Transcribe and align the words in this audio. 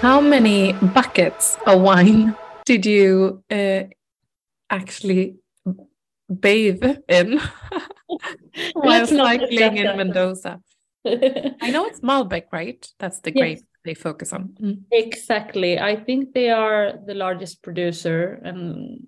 How 0.00 0.20
many 0.20 0.74
buckets 0.74 1.58
of 1.66 1.80
wine 1.80 2.36
did 2.64 2.86
you 2.86 3.42
uh, 3.50 3.82
actually 4.70 5.36
bathe 6.28 6.84
in 7.08 7.40
while 8.74 9.06
cycling 9.08 9.76
in 9.76 9.96
Mendoza? 9.96 10.60
I 11.04 11.70
know 11.72 11.86
it's 11.86 11.98
Malbec, 11.98 12.44
right? 12.52 12.86
That's 13.00 13.18
the 13.20 13.32
grape 13.32 13.64
they 13.84 13.94
focus 13.94 14.32
on. 14.32 14.54
Mm. 14.62 14.82
Exactly. 14.92 15.80
I 15.80 15.96
think 15.96 16.32
they 16.32 16.50
are 16.50 16.92
the 17.04 17.14
largest 17.14 17.62
producer, 17.64 18.40
and 18.44 19.00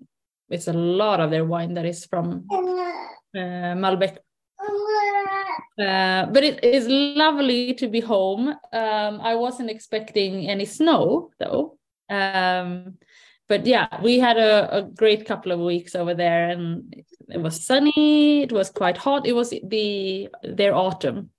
it's 0.49 0.67
a 0.67 0.73
lot 0.73 1.21
of 1.21 1.31
their 1.31 1.45
wine 1.45 1.73
that 1.75 1.85
is 1.85 2.05
from 2.05 2.45
uh, 2.51 3.75
Malbec. 3.79 4.17
Uh, 5.79 6.25
but 6.27 6.43
it 6.43 6.63
is 6.63 6.87
lovely 6.87 7.73
to 7.75 7.87
be 7.87 7.99
home. 7.99 8.49
Um, 8.49 9.21
I 9.21 9.35
wasn't 9.35 9.69
expecting 9.69 10.49
any 10.49 10.65
snow 10.65 11.31
though. 11.39 11.77
Um, 12.09 12.97
but 13.47 13.65
yeah, 13.65 13.87
we 14.01 14.19
had 14.19 14.37
a, 14.37 14.77
a, 14.77 14.81
great 14.83 15.25
couple 15.25 15.51
of 15.51 15.59
weeks 15.59 15.93
over 15.93 16.13
there, 16.13 16.49
and 16.49 17.03
it 17.27 17.37
was 17.37 17.65
sunny. 17.65 18.43
It 18.43 18.51
was 18.51 18.69
quite 18.69 18.95
hot. 18.95 19.27
It 19.27 19.33
was 19.33 19.49
the 19.49 20.29
their 20.43 20.73
autumn, 20.73 21.31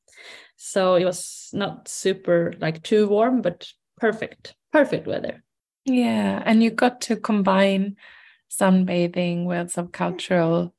so 0.56 0.94
it 0.94 1.04
was 1.04 1.48
not 1.54 1.88
super 1.88 2.52
like 2.60 2.82
too 2.82 3.08
warm, 3.08 3.40
but 3.40 3.66
perfect, 3.96 4.54
perfect 4.72 5.06
weather. 5.06 5.42
Yeah, 5.86 6.42
and 6.44 6.62
you 6.62 6.70
got 6.70 7.00
to 7.02 7.16
combine 7.16 7.96
sunbathing 8.50 9.46
with 9.46 9.70
some 9.70 9.88
cultural 9.88 10.74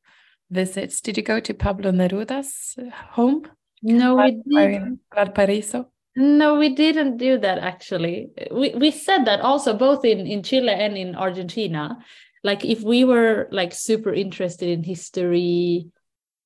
visits. 0.54 1.02
Did 1.02 1.18
you 1.18 1.24
go 1.24 1.40
to 1.40 1.54
Pablo 1.54 1.92
Neruda's 1.92 2.78
home? 3.12 3.48
No, 3.82 4.16
we 4.16 4.42
didn't. 4.48 5.00
Valparaiso. 5.14 5.88
No, 6.16 6.56
we 6.56 6.70
didn't 6.70 7.18
do 7.18 7.38
that 7.40 7.58
actually. 7.58 8.30
We 8.52 8.74
we 8.76 8.92
said 8.92 9.26
that 9.26 9.42
also 9.42 9.74
both 9.76 10.06
in 10.06 10.28
in 10.28 10.44
Chile 10.44 10.70
and 10.70 10.96
in 10.98 11.16
Argentina. 11.16 11.98
Like 12.44 12.64
if 12.64 12.82
we 12.82 13.04
were 13.04 13.48
like 13.52 13.74
super 13.74 14.14
interested 14.14 14.70
in 14.70 14.84
history, 14.84 15.88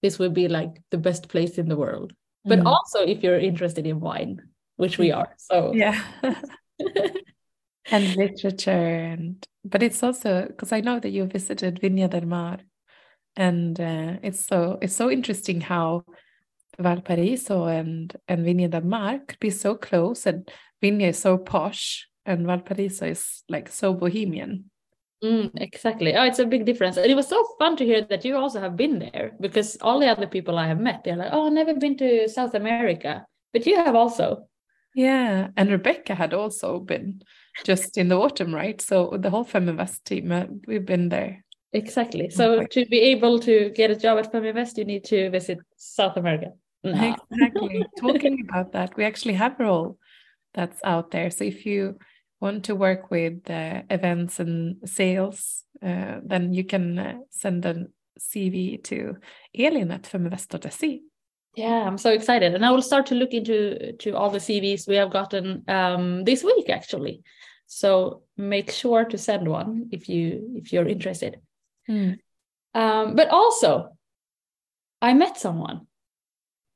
this 0.02 0.20
would 0.20 0.34
be 0.34 0.48
like 0.48 0.82
the 0.90 0.98
best 0.98 1.28
place 1.28 1.58
in 1.58 1.68
the 1.68 1.76
world. 1.76 2.14
But 2.46 2.60
mm. 2.60 2.66
also 2.66 3.00
if 3.00 3.24
you're 3.24 3.40
interested 3.40 3.86
in 3.86 4.00
wine, 4.00 4.42
which 4.78 4.98
we 4.98 5.12
are. 5.12 5.36
So 5.38 5.74
yeah. 5.74 6.02
and 7.92 8.16
literature 8.16 8.72
and 8.72 9.48
but 9.64 9.84
it's 9.84 10.04
also 10.04 10.48
because 10.48 10.72
I 10.72 10.82
know 10.82 11.00
that 11.00 11.10
you 11.10 11.26
visited 11.26 11.82
Viña 11.82 12.10
del 12.10 12.26
Mar 12.26 12.60
and 13.38 13.80
uh, 13.80 14.18
it's 14.24 14.46
so 14.46 14.80
it's 14.82 14.96
so 14.96 15.10
interesting 15.10 15.62
how 15.62 16.04
Valparaiso 16.80 17.66
and 17.66 18.14
and 18.28 18.46
Viña 18.46 18.70
del 18.70 18.82
Mar 18.82 19.20
could 19.20 19.40
be 19.40 19.52
so 19.52 19.76
close, 19.76 20.26
and 20.26 20.50
Viña 20.84 21.10
is 21.10 21.20
so 21.20 21.38
posh, 21.38 22.08
and 22.26 22.46
Valparaiso 22.46 23.06
is 23.06 23.44
like 23.48 23.70
so 23.70 23.94
bohemian. 23.94 24.66
Mm, 25.24 25.52
exactly. 25.56 26.16
Oh, 26.16 26.24
it's 26.24 26.40
a 26.40 26.46
big 26.46 26.66
difference. 26.66 26.98
And 26.98 27.10
it 27.10 27.16
was 27.16 27.28
so 27.28 27.44
fun 27.58 27.76
to 27.78 27.86
hear 27.86 28.02
that 28.02 28.24
you 28.24 28.38
also 28.38 28.60
have 28.60 28.76
been 28.76 29.00
there 29.00 29.32
because 29.40 29.78
all 29.82 30.00
the 30.00 30.08
other 30.08 30.28
people 30.28 30.60
I 30.60 30.68
have 30.68 30.80
met, 30.80 31.04
they're 31.04 31.16
like, 31.16 31.32
oh, 31.32 31.48
I've 31.48 31.54
never 31.54 31.74
been 31.74 31.98
to 31.98 32.30
South 32.30 32.54
America. 32.54 33.26
But 33.52 33.66
you 33.66 33.78
have 33.78 33.96
also. 33.96 34.48
Yeah. 34.94 35.48
And 35.58 35.72
Rebecca 35.72 36.14
had 36.14 36.36
also 36.36 36.80
been 36.80 37.24
just 37.64 37.98
in 37.98 38.10
the 38.10 38.18
autumn, 38.18 38.54
right? 38.54 38.80
So 38.80 39.18
the 39.20 39.32
whole 39.32 39.46
Feminvest 39.46 40.04
team, 40.04 40.32
uh, 40.32 40.46
we've 40.68 40.86
been 40.86 41.10
there. 41.10 41.44
Exactly. 41.78 42.30
So 42.30 42.64
to 42.64 42.86
be 42.86 43.00
able 43.00 43.40
to 43.40 43.72
get 43.76 43.92
a 43.92 43.96
job 43.96 44.18
at 44.18 44.32
Feminvest, 44.32 44.78
you 44.78 44.86
need 44.86 45.04
to 45.06 45.30
visit 45.30 45.60
South 45.76 46.18
America. 46.18 46.54
No. 46.84 47.16
Exactly. 47.32 47.86
Talking 48.00 48.46
about 48.48 48.72
that, 48.74 48.96
we 48.98 49.04
actually 49.06 49.36
have 49.36 49.60
a 49.60 49.64
role 49.64 49.98
that's 50.54 50.80
out 50.84 51.12
there. 51.12 51.30
So 51.30 51.44
if 51.44 51.66
you 51.66 52.00
want 52.40 52.66
to 52.66 52.76
work 52.76 53.12
with 53.12 53.50
uh, 53.50 53.84
events 53.90 54.40
and 54.40 54.78
sales, 54.86 55.64
uh, 55.82 56.20
then 56.24 56.54
you 56.54 56.64
can 56.64 57.00
uh, 57.00 57.18
send 57.30 57.66
a 57.66 57.88
CV 58.20 58.84
to 58.86 59.18
Elin 59.54 59.92
at 59.92 60.04
feminvest.se. 60.04 61.02
Yeah, 61.56 61.88
I'm 61.88 61.98
so 61.98 62.12
excited, 62.12 62.54
and 62.54 62.64
I 62.64 62.70
will 62.70 62.84
start 62.84 63.08
to 63.08 63.16
look 63.16 63.34
into 63.34 63.94
to 63.94 64.12
all 64.16 64.30
the 64.30 64.38
CVs 64.38 64.88
we 64.88 64.96
have 64.96 65.10
gotten 65.12 65.64
um, 65.68 66.24
this 66.24 66.44
week 66.44 66.70
actually. 66.70 67.24
So 67.66 68.22
make 68.38 68.72
sure 68.72 69.06
to 69.06 69.18
send 69.18 69.48
one 69.48 69.90
if 69.92 70.08
you 70.08 70.54
if 70.56 70.72
you're 70.72 70.88
interested. 70.88 71.42
Mm. 71.90 72.20
Um, 72.74 73.16
but 73.16 73.30
also, 73.30 73.90
I 75.02 75.14
met 75.14 75.38
someone 75.38 75.88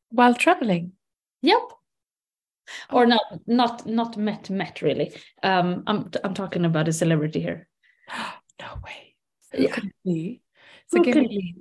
while 0.09 0.33
traveling. 0.33 0.93
Yep. 1.41 1.61
Or 2.89 3.05
not, 3.05 3.21
not, 3.47 3.85
not 3.85 4.17
met, 4.17 4.49
met 4.49 4.81
really. 4.81 5.13
Um, 5.43 5.83
I'm, 5.87 6.09
I'm 6.23 6.33
talking 6.33 6.65
about 6.65 6.87
a 6.87 6.93
celebrity 6.93 7.41
here. 7.41 7.67
no 8.61 8.67
way. 8.83 9.15
yeah. 9.53 9.75
So 10.87 11.01
give 11.01 11.15
me 11.15 11.55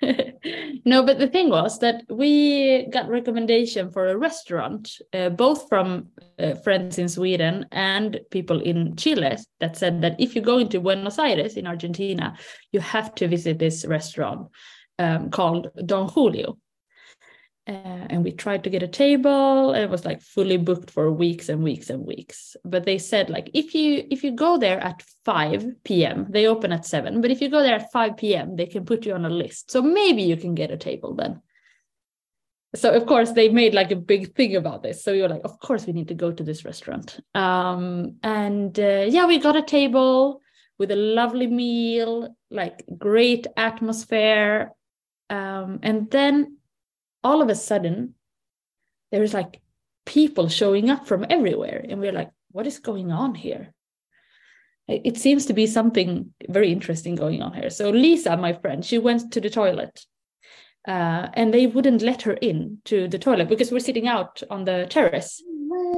no, 0.84 1.04
but 1.04 1.18
the 1.18 1.26
thing 1.26 1.48
was 1.48 1.78
that 1.80 2.04
we 2.08 2.86
got 2.86 3.08
recommendation 3.08 3.90
for 3.90 4.08
a 4.08 4.16
restaurant, 4.16 4.92
uh, 5.12 5.28
both 5.28 5.68
from 5.68 6.08
uh, 6.38 6.54
friends 6.54 6.98
in 6.98 7.08
Sweden 7.08 7.66
and 7.72 8.20
people 8.30 8.60
in 8.60 8.94
Chile, 8.96 9.36
that 9.60 9.76
said 9.76 10.00
that 10.02 10.20
if 10.20 10.36
you 10.36 10.42
go 10.42 10.58
into 10.58 10.80
Buenos 10.80 11.18
Aires 11.18 11.56
in 11.56 11.66
Argentina, 11.66 12.36
you 12.70 12.80
have 12.80 13.14
to 13.16 13.26
visit 13.26 13.58
this 13.58 13.84
restaurant 13.84 14.48
um, 14.98 15.30
called 15.30 15.68
Don 15.84 16.08
Julio 16.08 16.58
uh, 17.68 18.06
and 18.08 18.24
we 18.24 18.32
tried 18.32 18.64
to 18.64 18.70
get 18.70 18.82
a 18.82 18.88
table. 18.88 19.74
It 19.74 19.90
was 19.90 20.06
like 20.06 20.22
fully 20.22 20.56
booked 20.56 20.90
for 20.90 21.12
weeks 21.12 21.50
and 21.50 21.62
weeks 21.62 21.90
and 21.90 22.04
weeks. 22.04 22.56
But 22.64 22.84
they 22.84 22.96
said 22.96 23.28
like 23.28 23.50
if 23.52 23.74
you 23.74 24.06
if 24.10 24.24
you 24.24 24.32
go 24.32 24.56
there 24.56 24.80
at 24.80 25.02
5 25.26 25.84
p.m 25.84 26.26
they 26.30 26.46
open 26.46 26.72
at 26.72 26.86
7 26.86 27.20
but 27.20 27.30
if 27.30 27.42
you 27.42 27.50
go 27.50 27.62
there 27.62 27.74
at 27.74 27.92
5 27.92 28.16
p.m 28.16 28.56
they 28.56 28.66
can 28.66 28.86
put 28.86 29.04
you 29.04 29.12
on 29.12 29.26
a 29.26 29.30
list. 29.30 29.70
So 29.70 29.82
maybe 29.82 30.22
you 30.22 30.36
can 30.36 30.54
get 30.54 30.70
a 30.70 30.78
table 30.78 31.14
then. 31.14 31.42
So 32.74 32.90
of 32.92 33.04
course 33.06 33.32
they 33.32 33.50
made 33.50 33.74
like 33.74 33.90
a 33.90 33.96
big 33.96 34.34
thing 34.34 34.56
about 34.56 34.82
this. 34.82 35.04
So 35.04 35.12
you're 35.12 35.28
like 35.28 35.44
of 35.44 35.60
course 35.60 35.86
we 35.86 35.92
need 35.92 36.08
to 36.08 36.14
go 36.14 36.32
to 36.32 36.42
this 36.42 36.64
restaurant. 36.64 37.20
Um, 37.34 38.16
and 38.22 38.78
uh, 38.78 39.06
yeah 39.08 39.26
we 39.26 39.38
got 39.38 39.56
a 39.56 39.62
table 39.62 40.40
with 40.78 40.90
a 40.90 40.96
lovely 40.96 41.48
meal 41.48 42.34
like 42.50 42.82
great 42.96 43.46
atmosphere. 43.58 44.72
Um, 45.28 45.80
and 45.82 46.10
then 46.10 46.57
all 47.22 47.42
of 47.42 47.48
a 47.48 47.54
sudden 47.54 48.14
there's 49.10 49.34
like 49.34 49.60
people 50.06 50.48
showing 50.48 50.90
up 50.90 51.06
from 51.06 51.26
everywhere 51.28 51.84
and 51.88 52.00
we're 52.00 52.12
like 52.12 52.30
what 52.50 52.66
is 52.66 52.78
going 52.78 53.12
on 53.12 53.34
here? 53.34 53.74
It 54.88 55.18
seems 55.18 55.44
to 55.46 55.52
be 55.52 55.66
something 55.66 56.32
very 56.48 56.72
interesting 56.72 57.14
going 57.14 57.42
on 57.42 57.52
here. 57.52 57.68
So 57.70 57.90
lisa 57.90 58.36
my 58.36 58.54
friend 58.54 58.84
she 58.84 58.98
went 58.98 59.32
to 59.32 59.40
the 59.40 59.50
toilet 59.50 60.06
uh, 60.86 61.28
and 61.34 61.52
they 61.52 61.66
wouldn't 61.66 62.02
let 62.02 62.22
her 62.22 62.32
in 62.32 62.78
to 62.86 63.08
the 63.08 63.18
toilet 63.18 63.48
because 63.48 63.70
we're 63.70 63.80
sitting 63.80 64.08
out 64.08 64.42
on 64.48 64.64
the 64.64 64.86
terrace. 64.88 65.42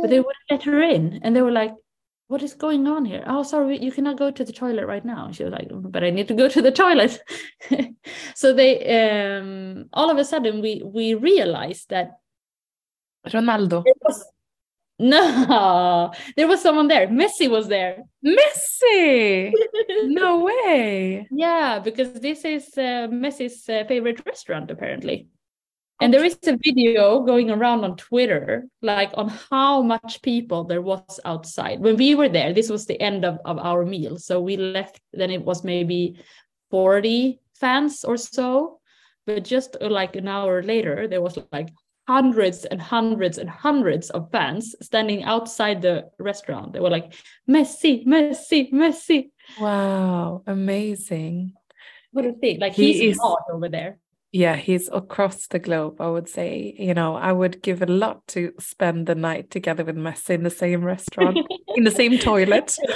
But 0.00 0.10
they 0.10 0.18
wouldn't 0.18 0.50
let 0.50 0.62
her 0.64 0.82
in 0.82 1.20
and 1.22 1.36
they 1.36 1.42
were 1.42 1.52
like 1.52 1.74
what 2.30 2.44
is 2.44 2.54
going 2.54 2.86
on 2.86 3.04
here? 3.04 3.24
Oh, 3.26 3.42
sorry, 3.42 3.82
you 3.82 3.90
cannot 3.90 4.16
go 4.16 4.30
to 4.30 4.44
the 4.44 4.52
toilet 4.52 4.86
right 4.86 5.04
now. 5.04 5.26
And 5.26 5.34
she 5.34 5.42
was 5.42 5.52
like, 5.52 5.66
but 5.72 6.04
I 6.04 6.10
need 6.10 6.28
to 6.28 6.34
go 6.34 6.48
to 6.48 6.62
the 6.62 6.70
toilet. 6.70 7.20
so 8.36 8.54
they, 8.54 8.72
um, 8.98 9.86
all 9.92 10.08
of 10.10 10.16
a 10.16 10.24
sudden, 10.24 10.60
we 10.62 10.80
we 10.84 11.14
realized 11.14 11.90
that 11.90 12.20
Ronaldo. 13.26 13.82
Was, 14.02 14.24
no, 15.00 16.12
there 16.36 16.46
was 16.46 16.62
someone 16.62 16.86
there. 16.86 17.08
Messi 17.08 17.50
was 17.50 17.66
there. 17.66 18.04
Messi! 18.24 19.50
no 20.04 20.44
way. 20.44 21.26
Yeah, 21.32 21.80
because 21.80 22.12
this 22.12 22.44
is 22.44 22.68
uh, 22.78 23.08
Messi's 23.10 23.68
uh, 23.68 23.82
favorite 23.88 24.24
restaurant, 24.24 24.70
apparently. 24.70 25.26
And 26.00 26.14
there 26.14 26.24
is 26.24 26.38
a 26.46 26.56
video 26.56 27.20
going 27.20 27.50
around 27.50 27.84
on 27.84 27.94
Twitter, 27.96 28.66
like 28.80 29.10
on 29.14 29.28
how 29.28 29.82
much 29.82 30.22
people 30.22 30.64
there 30.64 30.80
was 30.80 31.20
outside. 31.26 31.80
When 31.80 31.96
we 31.98 32.14
were 32.14 32.28
there, 32.28 32.54
this 32.54 32.70
was 32.70 32.86
the 32.86 32.98
end 32.98 33.26
of, 33.26 33.38
of 33.44 33.58
our 33.58 33.84
meal. 33.84 34.16
So 34.18 34.40
we 34.40 34.56
left, 34.56 34.98
then 35.12 35.30
it 35.30 35.44
was 35.44 35.62
maybe 35.62 36.18
40 36.70 37.40
fans 37.54 38.02
or 38.02 38.16
so. 38.16 38.80
But 39.26 39.44
just 39.44 39.76
uh, 39.78 39.90
like 39.90 40.16
an 40.16 40.26
hour 40.26 40.62
later, 40.62 41.06
there 41.06 41.20
was 41.20 41.38
like 41.52 41.68
hundreds 42.08 42.64
and 42.64 42.80
hundreds 42.80 43.36
and 43.36 43.50
hundreds 43.50 44.08
of 44.08 44.30
fans 44.32 44.74
standing 44.80 45.24
outside 45.24 45.82
the 45.82 46.08
restaurant. 46.18 46.72
They 46.72 46.80
were 46.80 46.88
like, 46.88 47.12
Messi, 47.46 48.06
Messi, 48.06 48.72
Messi. 48.72 49.30
Wow, 49.60 50.42
amazing. 50.46 51.52
What 52.12 52.24
a 52.24 52.32
thing. 52.32 52.58
Like 52.58 52.72
he 52.72 52.94
he's 52.94 53.16
is, 53.16 53.20
over 53.52 53.68
there 53.68 53.98
yeah 54.32 54.56
he's 54.56 54.88
across 54.92 55.48
the 55.48 55.58
globe 55.58 56.00
i 56.00 56.08
would 56.08 56.28
say. 56.28 56.74
You 56.78 56.94
know 56.94 57.16
i 57.16 57.32
would 57.32 57.62
give 57.62 57.82
a 57.82 57.86
lot 57.86 58.26
to 58.28 58.52
spend 58.58 59.06
the 59.06 59.14
night 59.14 59.50
together 59.50 59.84
with 59.84 59.96
messi 59.96 60.30
in 60.30 60.42
the 60.42 60.50
same 60.50 60.84
restaurant 60.84 61.38
in 61.76 61.84
the 61.84 61.90
same 61.90 62.18
toilet. 62.18 62.76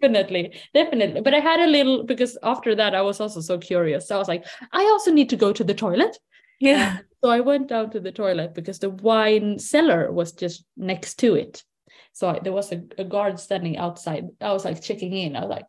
Definitely 0.00 0.54
definitely. 0.74 1.20
But 1.22 1.34
i 1.34 1.40
had 1.40 1.60
a 1.60 1.66
little 1.66 2.04
because 2.04 2.38
after 2.42 2.74
that 2.74 2.94
i 2.94 3.02
was 3.02 3.20
also 3.20 3.40
so 3.40 3.58
curious. 3.58 4.08
So 4.08 4.16
i 4.16 4.18
was 4.18 4.28
like 4.28 4.44
i 4.72 4.82
also 4.82 5.10
need 5.10 5.30
to 5.30 5.36
go 5.36 5.52
to 5.52 5.64
the 5.64 5.74
toilet. 5.74 6.16
Yeah. 6.60 6.98
So 7.24 7.30
i 7.30 7.40
went 7.40 7.68
down 7.68 7.90
to 7.90 8.00
the 8.00 8.12
toilet 8.12 8.54
because 8.54 8.78
the 8.78 8.90
wine 8.90 9.58
cellar 9.58 10.12
was 10.12 10.32
just 10.32 10.64
next 10.76 11.14
to 11.20 11.34
it. 11.34 11.64
So 12.12 12.38
there 12.42 12.52
was 12.52 12.72
a, 12.72 12.82
a 12.96 13.04
guard 13.04 13.38
standing 13.38 13.76
outside. 13.76 14.28
I 14.40 14.52
was 14.52 14.64
like 14.64 14.80
checking 14.80 15.12
in. 15.12 15.36
I 15.36 15.40
was 15.40 15.50
like, 15.50 15.66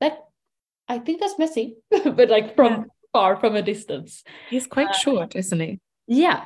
that 0.00 0.18
I 0.88 0.98
think 0.98 1.20
that's 1.20 1.34
Messi, 1.34 1.74
but 1.90 2.28
like 2.28 2.56
from 2.56 2.72
yeah. 2.72 2.84
Far 3.12 3.36
from 3.36 3.56
a 3.56 3.62
distance. 3.62 4.22
He's 4.50 4.66
quite 4.66 4.88
uh, 4.88 4.92
short, 4.92 5.36
isn't 5.36 5.60
he? 5.60 5.80
Yeah. 6.06 6.44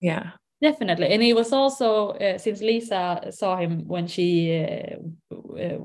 Yeah. 0.00 0.30
Definitely. 0.60 1.08
And 1.08 1.22
he 1.22 1.32
was 1.32 1.52
also, 1.52 2.10
uh, 2.10 2.38
since 2.38 2.60
Lisa 2.60 3.20
saw 3.30 3.56
him 3.56 3.88
when 3.88 4.06
she 4.06 4.64
uh, 4.64 5.34
uh 5.58 5.78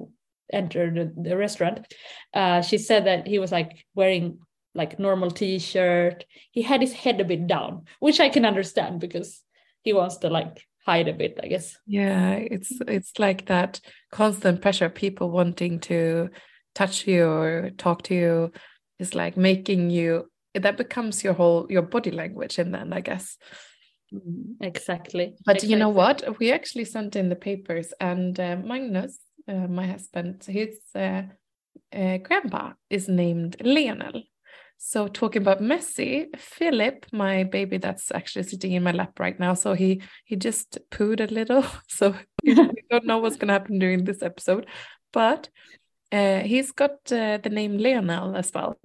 entered 0.53 0.95
the, 0.95 1.29
the 1.29 1.35
restaurant, 1.35 1.91
uh, 2.33 2.62
she 2.62 2.77
said 2.77 3.06
that 3.06 3.27
he 3.27 3.39
was 3.39 3.51
like 3.51 3.85
wearing 3.95 4.39
like 4.75 5.00
normal 5.00 5.31
t-shirt. 5.31 6.24
He 6.51 6.62
had 6.62 6.81
his 6.81 6.94
head 6.94 7.19
a 7.19 7.25
bit 7.25 7.47
down, 7.47 7.85
which 8.00 8.19
I 8.19 8.29
can 8.29 8.45
understand 8.45 9.00
because 9.00 9.41
he 9.81 9.94
wants 9.94 10.18
to 10.18 10.29
like 10.29 10.63
hide 10.85 11.07
a 11.07 11.13
bit, 11.13 11.39
I 11.44 11.47
guess. 11.47 11.75
Yeah, 11.85 12.33
it's 12.33 12.71
it's 12.88 13.19
like 13.19 13.47
that 13.47 13.81
constant 14.12 14.62
pressure, 14.62 14.89
people 14.89 15.31
wanting 15.31 15.79
to 15.81 16.29
touch 16.75 17.07
you 17.07 17.27
or 17.27 17.71
talk 17.77 18.03
to 18.03 18.15
you 18.15 18.51
is 19.00 19.16
like 19.16 19.38
making 19.38 19.90
you 19.90 20.30
that 20.54 20.78
becomes 20.78 21.24
your 21.24 21.34
whole 21.34 21.68
your 21.70 21.82
body 21.82 22.12
language 22.12 22.58
and 22.60 22.74
then 22.74 22.94
I 22.94 23.02
guess. 23.02 23.38
Mm-hmm. 24.14 24.64
Exactly. 24.64 25.36
But 25.46 25.58
exactly. 25.58 25.70
you 25.70 25.78
know 25.78 25.90
what? 25.90 26.40
We 26.40 26.52
actually 26.52 26.86
sent 26.86 27.16
in 27.16 27.30
the 27.30 27.36
papers, 27.36 27.94
and 28.00 28.40
uh, 28.40 28.56
Magnus, 28.64 29.20
uh, 29.48 29.68
my 29.68 29.88
husband, 29.88 30.44
his 30.48 30.80
uh, 30.96 31.24
uh 31.94 32.18
grandpa 32.18 32.74
is 32.90 33.10
named 33.10 33.58
Lionel. 33.62 34.24
So 34.80 35.08
talking 35.08 35.42
about 35.42 35.60
Messi, 35.60 36.28
Philip, 36.38 37.08
my 37.12 37.44
baby 37.44 37.78
that's 37.78 38.12
actually 38.12 38.44
sitting 38.44 38.74
in 38.74 38.84
my 38.84 38.92
lap 38.92 39.20
right 39.20 39.38
now, 39.40 39.56
so 39.56 39.74
he 39.74 40.02
he 40.24 40.36
just 40.36 40.78
pooed 40.92 41.20
a 41.20 41.34
little. 41.34 41.66
So 41.90 42.16
we 42.44 42.56
don't 42.90 43.06
know 43.06 43.18
what's 43.18 43.36
gonna 43.38 43.54
happen 43.54 43.80
during 43.80 44.06
this 44.06 44.22
episode, 44.22 44.68
but 45.12 45.50
uh, 46.12 46.39
he's 46.39 46.71
got 46.71 47.12
uh, 47.12 47.38
the 47.38 47.50
name 47.50 47.77
Lionel 47.77 48.36
as 48.36 48.51
well. 48.54 48.77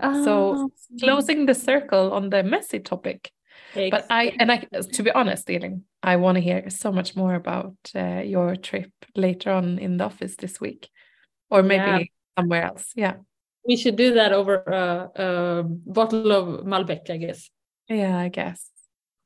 Oh. 0.00 0.24
So 0.24 0.70
closing 1.00 1.46
the 1.46 1.54
circle 1.54 2.12
on 2.12 2.30
the 2.30 2.42
Messi 2.42 2.84
topic. 2.84 3.30
Exactly. 3.74 3.90
But 3.90 4.06
I 4.10 4.36
and 4.38 4.52
I 4.52 4.58
to 4.58 5.02
be 5.02 5.10
honest, 5.10 5.50
Elin, 5.50 5.84
I 6.02 6.16
want 6.16 6.36
to 6.36 6.40
hear 6.40 6.70
so 6.70 6.92
much 6.92 7.16
more 7.16 7.34
about 7.34 7.74
uh, 7.94 8.22
your 8.24 8.56
trip 8.56 8.90
later 9.16 9.50
on 9.50 9.78
in 9.78 9.96
the 9.96 10.04
office 10.04 10.36
this 10.36 10.60
week, 10.60 10.88
or 11.50 11.62
maybe 11.62 11.84
yeah. 11.84 11.98
somewhere 12.36 12.64
else. 12.64 12.92
Yeah 12.94 13.14
we 13.66 13.76
should 13.76 13.96
do 13.96 14.14
that 14.14 14.32
over 14.32 14.56
a, 14.56 15.22
a 15.22 15.62
bottle 15.64 16.32
of 16.32 16.64
Malbec, 16.64 17.10
I 17.10 17.16
guess. 17.16 17.50
Yeah, 17.88 18.18
I 18.18 18.28
guess. 18.28 18.68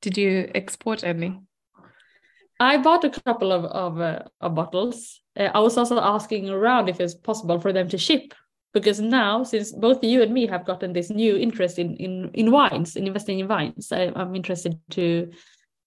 Did 0.01 0.17
you 0.17 0.51
export 0.55 1.03
any? 1.05 1.41
I 2.61 2.77
bought 2.79 3.05
a 3.05 3.11
couple 3.11 3.53
of 3.53 3.65
of, 3.65 4.01
uh, 4.01 4.23
of 4.41 4.55
bottles. 4.55 5.21
Uh, 5.39 5.51
I 5.55 5.61
was 5.61 5.77
also 5.79 6.01
asking 6.01 6.51
around 6.51 6.89
if 6.89 7.01
it's 7.01 7.15
possible 7.15 7.61
for 7.61 7.73
them 7.73 7.89
to 7.89 7.99
ship 7.99 8.35
because 8.75 9.01
now, 9.01 9.45
since 9.45 9.73
both 9.73 10.05
you 10.05 10.23
and 10.23 10.33
me 10.33 10.47
have 10.47 10.67
gotten 10.67 10.93
this 10.93 11.11
new 11.11 11.37
interest 11.37 11.79
in 11.79 11.97
in 11.97 12.31
in 12.35 12.51
wines, 12.51 12.97
in 12.97 13.07
investing 13.07 13.39
in 13.39 13.49
wines, 13.49 13.93
I, 13.93 14.13
I'm 14.15 14.35
interested 14.35 14.79
to 14.91 15.31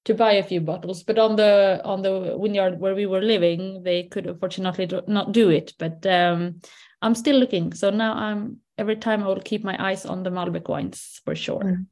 to 0.05 0.13
buy 0.13 0.33
a 0.33 0.43
few 0.43 0.61
bottles. 0.61 1.03
But 1.03 1.19
on 1.19 1.35
the 1.35 1.81
on 1.83 2.01
the 2.01 2.37
vineyard 2.41 2.79
where 2.79 2.95
we 2.95 3.05
were 3.05 3.21
living, 3.21 3.83
they 3.83 4.03
could 4.03 4.25
unfortunately 4.25 4.89
not 5.07 5.31
do 5.31 5.49
it. 5.49 5.73
But 5.77 6.05
um, 6.05 6.61
I'm 7.01 7.15
still 7.15 7.37
looking. 7.37 7.73
So 7.73 7.89
now 7.91 8.13
I'm 8.13 8.57
every 8.77 8.95
time 8.95 9.23
I 9.23 9.27
will 9.27 9.41
keep 9.41 9.63
my 9.63 9.77
eyes 9.79 10.05
on 10.05 10.23
the 10.23 10.31
Malbec 10.31 10.67
wines 10.67 11.21
for 11.23 11.35
sure. 11.35 11.63
Mm. 11.63 11.85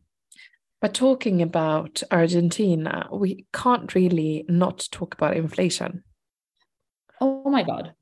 But 0.81 0.93
talking 0.93 1.41
about 1.41 2.01
Argentina, 2.09 3.09
we 3.11 3.45
can't 3.53 3.93
really 3.93 4.45
not 4.47 4.87
talk 4.91 5.13
about 5.13 5.35
inflation. 5.35 6.03
Oh 7.21 7.49
my 7.49 7.63
god. 7.63 7.93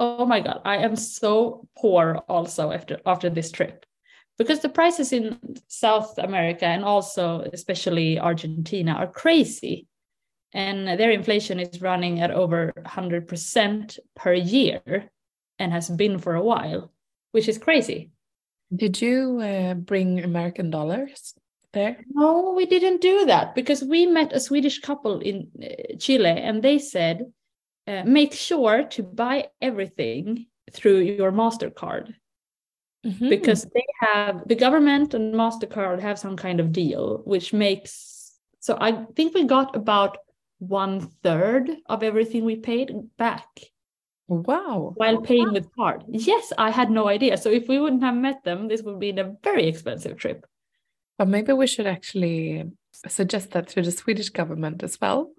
Oh 0.00 0.26
my 0.26 0.40
god, 0.40 0.60
I 0.64 0.78
am 0.78 0.96
so 0.96 1.68
poor 1.76 2.22
also 2.28 2.72
after 2.72 3.00
after 3.06 3.30
this 3.30 3.50
trip. 3.50 3.86
Because 4.36 4.60
the 4.60 4.68
prices 4.68 5.12
in 5.12 5.38
South 5.68 6.18
America 6.18 6.66
and 6.66 6.84
also 6.84 7.40
especially 7.52 8.18
Argentina 8.18 8.92
are 8.92 9.06
crazy. 9.06 9.86
And 10.52 10.86
their 10.98 11.10
inflation 11.10 11.60
is 11.60 11.80
running 11.80 12.20
at 12.20 12.30
over 12.30 12.72
100% 12.86 13.98
per 14.14 14.32
year 14.32 15.10
and 15.58 15.72
has 15.72 15.90
been 15.90 16.18
for 16.18 16.34
a 16.34 16.42
while, 16.42 16.92
which 17.32 17.48
is 17.48 17.58
crazy. 17.58 18.10
Did 18.74 19.00
you 19.00 19.40
uh, 19.40 19.74
bring 19.74 20.22
American 20.22 20.70
dollars 20.70 21.34
there? 21.72 22.04
No, 22.12 22.54
we 22.56 22.66
didn't 22.66 23.00
do 23.00 23.26
that 23.26 23.54
because 23.54 23.82
we 23.82 24.06
met 24.06 24.32
a 24.32 24.40
Swedish 24.40 24.80
couple 24.80 25.20
in 25.20 25.50
uh, 25.62 25.96
Chile 25.98 26.30
and 26.30 26.62
they 26.62 26.78
said, 26.78 27.32
uh, 27.86 28.02
make 28.04 28.32
sure 28.32 28.84
to 28.84 29.02
buy 29.02 29.48
everything 29.60 30.46
through 30.72 30.98
your 31.00 31.32
MasterCard. 31.32 32.14
Mm-hmm. 33.04 33.28
Because 33.28 33.64
they 33.64 33.84
have 34.00 34.48
the 34.48 34.54
government 34.54 35.12
and 35.12 35.34
MasterCard 35.34 36.00
have 36.00 36.18
some 36.18 36.36
kind 36.36 36.58
of 36.58 36.72
deal, 36.72 37.20
which 37.24 37.52
makes 37.52 38.14
so 38.64 38.78
I 38.80 39.04
think 39.14 39.34
we 39.34 39.44
got 39.44 39.76
about 39.76 40.16
one 40.56 41.00
third 41.22 41.70
of 41.84 42.02
everything 42.02 42.46
we 42.46 42.56
paid 42.56 42.94
back. 43.18 43.46
Wow. 44.26 44.94
While 44.96 45.20
paying 45.20 45.52
with 45.52 45.68
card. 45.76 46.04
Yes, 46.08 46.50
I 46.56 46.70
had 46.70 46.90
no 46.90 47.06
idea. 47.06 47.36
So 47.36 47.50
if 47.50 47.68
we 47.68 47.78
wouldn't 47.78 48.02
have 48.02 48.14
met 48.14 48.42
them, 48.42 48.68
this 48.68 48.80
would 48.80 48.98
be 48.98 49.10
a 49.10 49.36
very 49.44 49.66
expensive 49.68 50.16
trip. 50.16 50.46
But 51.18 51.28
maybe 51.28 51.52
we 51.52 51.66
should 51.66 51.86
actually 51.86 52.64
suggest 53.06 53.50
that 53.50 53.68
to 53.68 53.82
the 53.82 53.90
Swedish 53.90 54.30
government 54.30 54.82
as 54.82 54.98
well. 54.98 55.30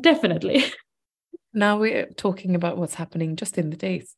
Definitely. 0.00 0.64
Now 1.52 1.78
we're 1.78 2.06
talking 2.16 2.54
about 2.54 2.78
what's 2.78 2.94
happening 2.94 3.36
just 3.36 3.58
in 3.58 3.70
the 3.70 3.76
days. 3.76 4.16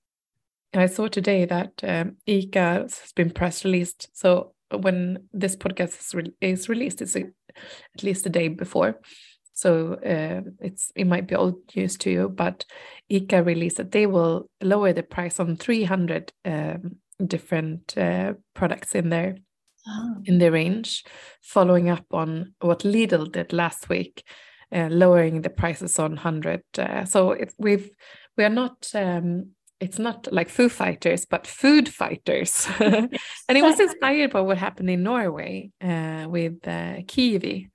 I 0.75 0.87
saw 0.87 1.09
today 1.09 1.45
that 1.45 1.73
um, 1.83 2.17
ICA 2.27 2.83
has 2.83 3.13
been 3.15 3.31
press 3.31 3.65
released. 3.65 4.09
So 4.15 4.55
when 4.71 5.29
this 5.33 5.55
podcast 5.55 6.01
is, 6.01 6.15
re- 6.15 6.33
is 6.41 6.69
released, 6.69 7.03
it's 7.03 7.17
a, 7.17 7.25
at 7.95 8.03
least 8.03 8.27
a 8.27 8.31
day 8.31 8.49
before. 8.49 8.99
So 9.53 9.95
uh, 9.95 10.49
it's 10.61 10.91
it 10.97 11.07
might 11.07 11.29
be 11.29 11.35
old 11.35 11.57
news 11.77 11.99
to 11.99 12.11
you, 12.11 12.29
but 12.29 12.65
ICA 13.11 13.45
released 13.45 13.77
that 13.77 13.93
they 13.93 14.07
will 14.07 14.49
lower 14.63 14.95
the 14.95 15.03
price 15.03 15.39
on 15.39 15.57
300 15.57 16.33
um, 16.47 16.97
different 17.27 17.97
uh, 17.99 18.33
products 18.55 18.95
in 18.95 19.11
their 19.11 19.37
oh. 19.87 20.15
in 20.25 20.39
the 20.39 20.51
range, 20.51 21.05
following 21.43 21.91
up 21.91 22.07
on 22.13 22.55
what 22.61 22.81
Lidl 22.81 23.31
did 23.31 23.53
last 23.53 23.91
week, 23.91 24.25
uh, 24.75 24.89
lowering 24.91 25.43
the 25.43 25.51
prices 25.51 25.99
on 25.99 26.13
100. 26.13 26.63
Uh, 26.79 27.05
so 27.05 27.33
it, 27.33 27.55
we've 27.59 27.91
we 28.37 28.45
are 28.45 28.51
not. 28.51 28.91
Um, 28.95 29.51
it's 29.81 29.99
not 29.99 30.33
like 30.33 30.49
Foo 30.49 30.69
Fighters, 30.69 31.25
but 31.25 31.45
food 31.45 31.89
fighters. 31.89 32.69
and 32.79 33.11
it 33.49 33.63
was 33.63 33.81
inspired 33.87 34.31
by 34.31 34.41
what 34.41 34.57
happened 34.57 34.89
in 34.89 35.03
Norway 35.03 35.73
uh, 35.81 36.27
with 36.29 36.67
uh, 36.69 36.99
Kiwi, 37.09 37.69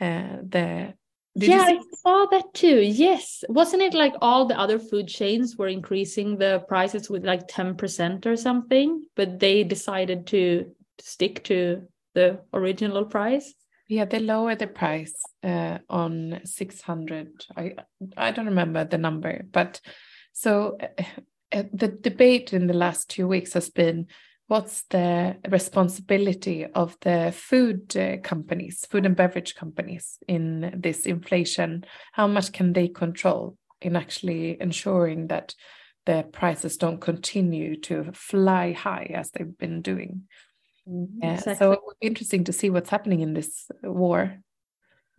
uh, 0.00 0.36
the 0.48 0.94
yeah, 1.34 1.62
I 1.62 1.78
saw 2.02 2.26
that 2.26 2.52
too. 2.54 2.80
Yes. 2.80 3.44
Wasn't 3.48 3.82
it 3.82 3.94
like 3.94 4.14
all 4.20 4.46
the 4.46 4.58
other 4.58 4.78
food 4.78 5.06
chains 5.08 5.56
were 5.56 5.68
increasing 5.68 6.36
the 6.36 6.64
prices 6.66 7.08
with 7.08 7.24
like 7.24 7.46
10% 7.46 8.26
or 8.26 8.36
something, 8.36 9.04
but 9.14 9.38
they 9.38 9.62
decided 9.62 10.26
to 10.28 10.74
stick 10.98 11.44
to 11.44 11.86
the 12.14 12.40
original 12.52 13.04
price? 13.04 13.54
Yeah, 13.90 14.04
they 14.04 14.20
lowered 14.20 14.60
the 14.60 14.68
price 14.68 15.20
uh, 15.42 15.78
on 15.88 16.42
600. 16.44 17.44
I 17.56 17.74
I 18.16 18.30
don't 18.30 18.46
remember 18.46 18.84
the 18.84 18.98
number, 18.98 19.42
but 19.50 19.80
so 20.32 20.78
uh, 20.80 21.02
uh 21.50 21.64
the 21.72 21.88
debate 21.88 22.52
in 22.52 22.68
the 22.68 22.74
last 22.74 23.10
two 23.10 23.26
weeks 23.26 23.54
has 23.54 23.68
been 23.68 24.06
what's 24.46 24.82
the 24.90 25.38
responsibility 25.48 26.66
of 26.66 26.96
the 27.00 27.34
food 27.36 27.96
uh, 27.96 28.18
companies, 28.22 28.86
food 28.88 29.06
and 29.06 29.16
beverage 29.16 29.56
companies 29.56 30.18
in 30.28 30.72
this 30.78 31.04
inflation? 31.04 31.84
How 32.12 32.28
much 32.28 32.52
can 32.52 32.72
they 32.72 32.86
control 32.86 33.56
in 33.80 33.96
actually 33.96 34.56
ensuring 34.60 35.26
that 35.28 35.56
the 36.06 36.28
prices 36.30 36.76
don't 36.76 37.00
continue 37.00 37.74
to 37.80 38.12
fly 38.12 38.70
high 38.70 39.10
as 39.12 39.32
they've 39.32 39.58
been 39.58 39.82
doing? 39.82 40.28
Mm-hmm. 40.88 41.22
Exactly. 41.22 41.52
Uh, 41.52 41.56
so 41.56 41.72
it 41.72 41.80
would 41.84 42.00
be 42.00 42.06
interesting 42.06 42.44
to 42.44 42.52
see 42.52 42.70
what's 42.70 42.90
happening 42.90 43.20
in 43.20 43.34
this 43.34 43.70
war. 43.82 44.38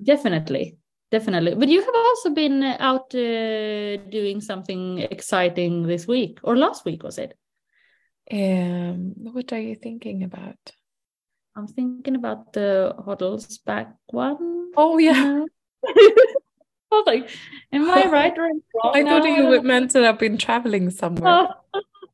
Definitely. 0.04 0.78
Definitely. 1.12 1.56
But 1.56 1.68
you 1.68 1.82
have 1.82 1.96
also 1.96 2.30
been 2.30 2.64
out 2.64 3.14
uh, 3.14 3.98
doing 4.10 4.40
something 4.40 5.00
exciting 5.00 5.84
this 5.84 6.08
week 6.08 6.40
or 6.44 6.56
last 6.56 6.86
week, 6.86 7.04
was 7.04 7.18
it? 7.18 7.38
Um, 8.32 9.14
what 9.18 9.52
are 9.52 9.60
you 9.60 9.76
thinking 9.76 10.24
about? 10.24 10.58
I'm 11.56 11.68
thinking 11.68 12.16
about 12.16 12.54
the 12.54 12.96
Hodl 12.98 13.46
SPAC 13.46 13.94
one. 14.08 14.72
Oh 14.78 14.98
yeah. 14.98 15.44
I 15.86 16.96
was 16.96 17.04
like, 17.06 17.30
am 17.74 17.90
I 17.90 18.06
right 18.12 18.38
or 18.38 18.44
wrong? 18.44 18.96
I 18.96 19.04
thought 19.04 19.26
you 19.26 19.62
meant 19.62 19.92
that 19.94 20.06
I've 20.06 20.20
been 20.20 20.38
traveling 20.38 20.90
somewhere. 20.92 21.50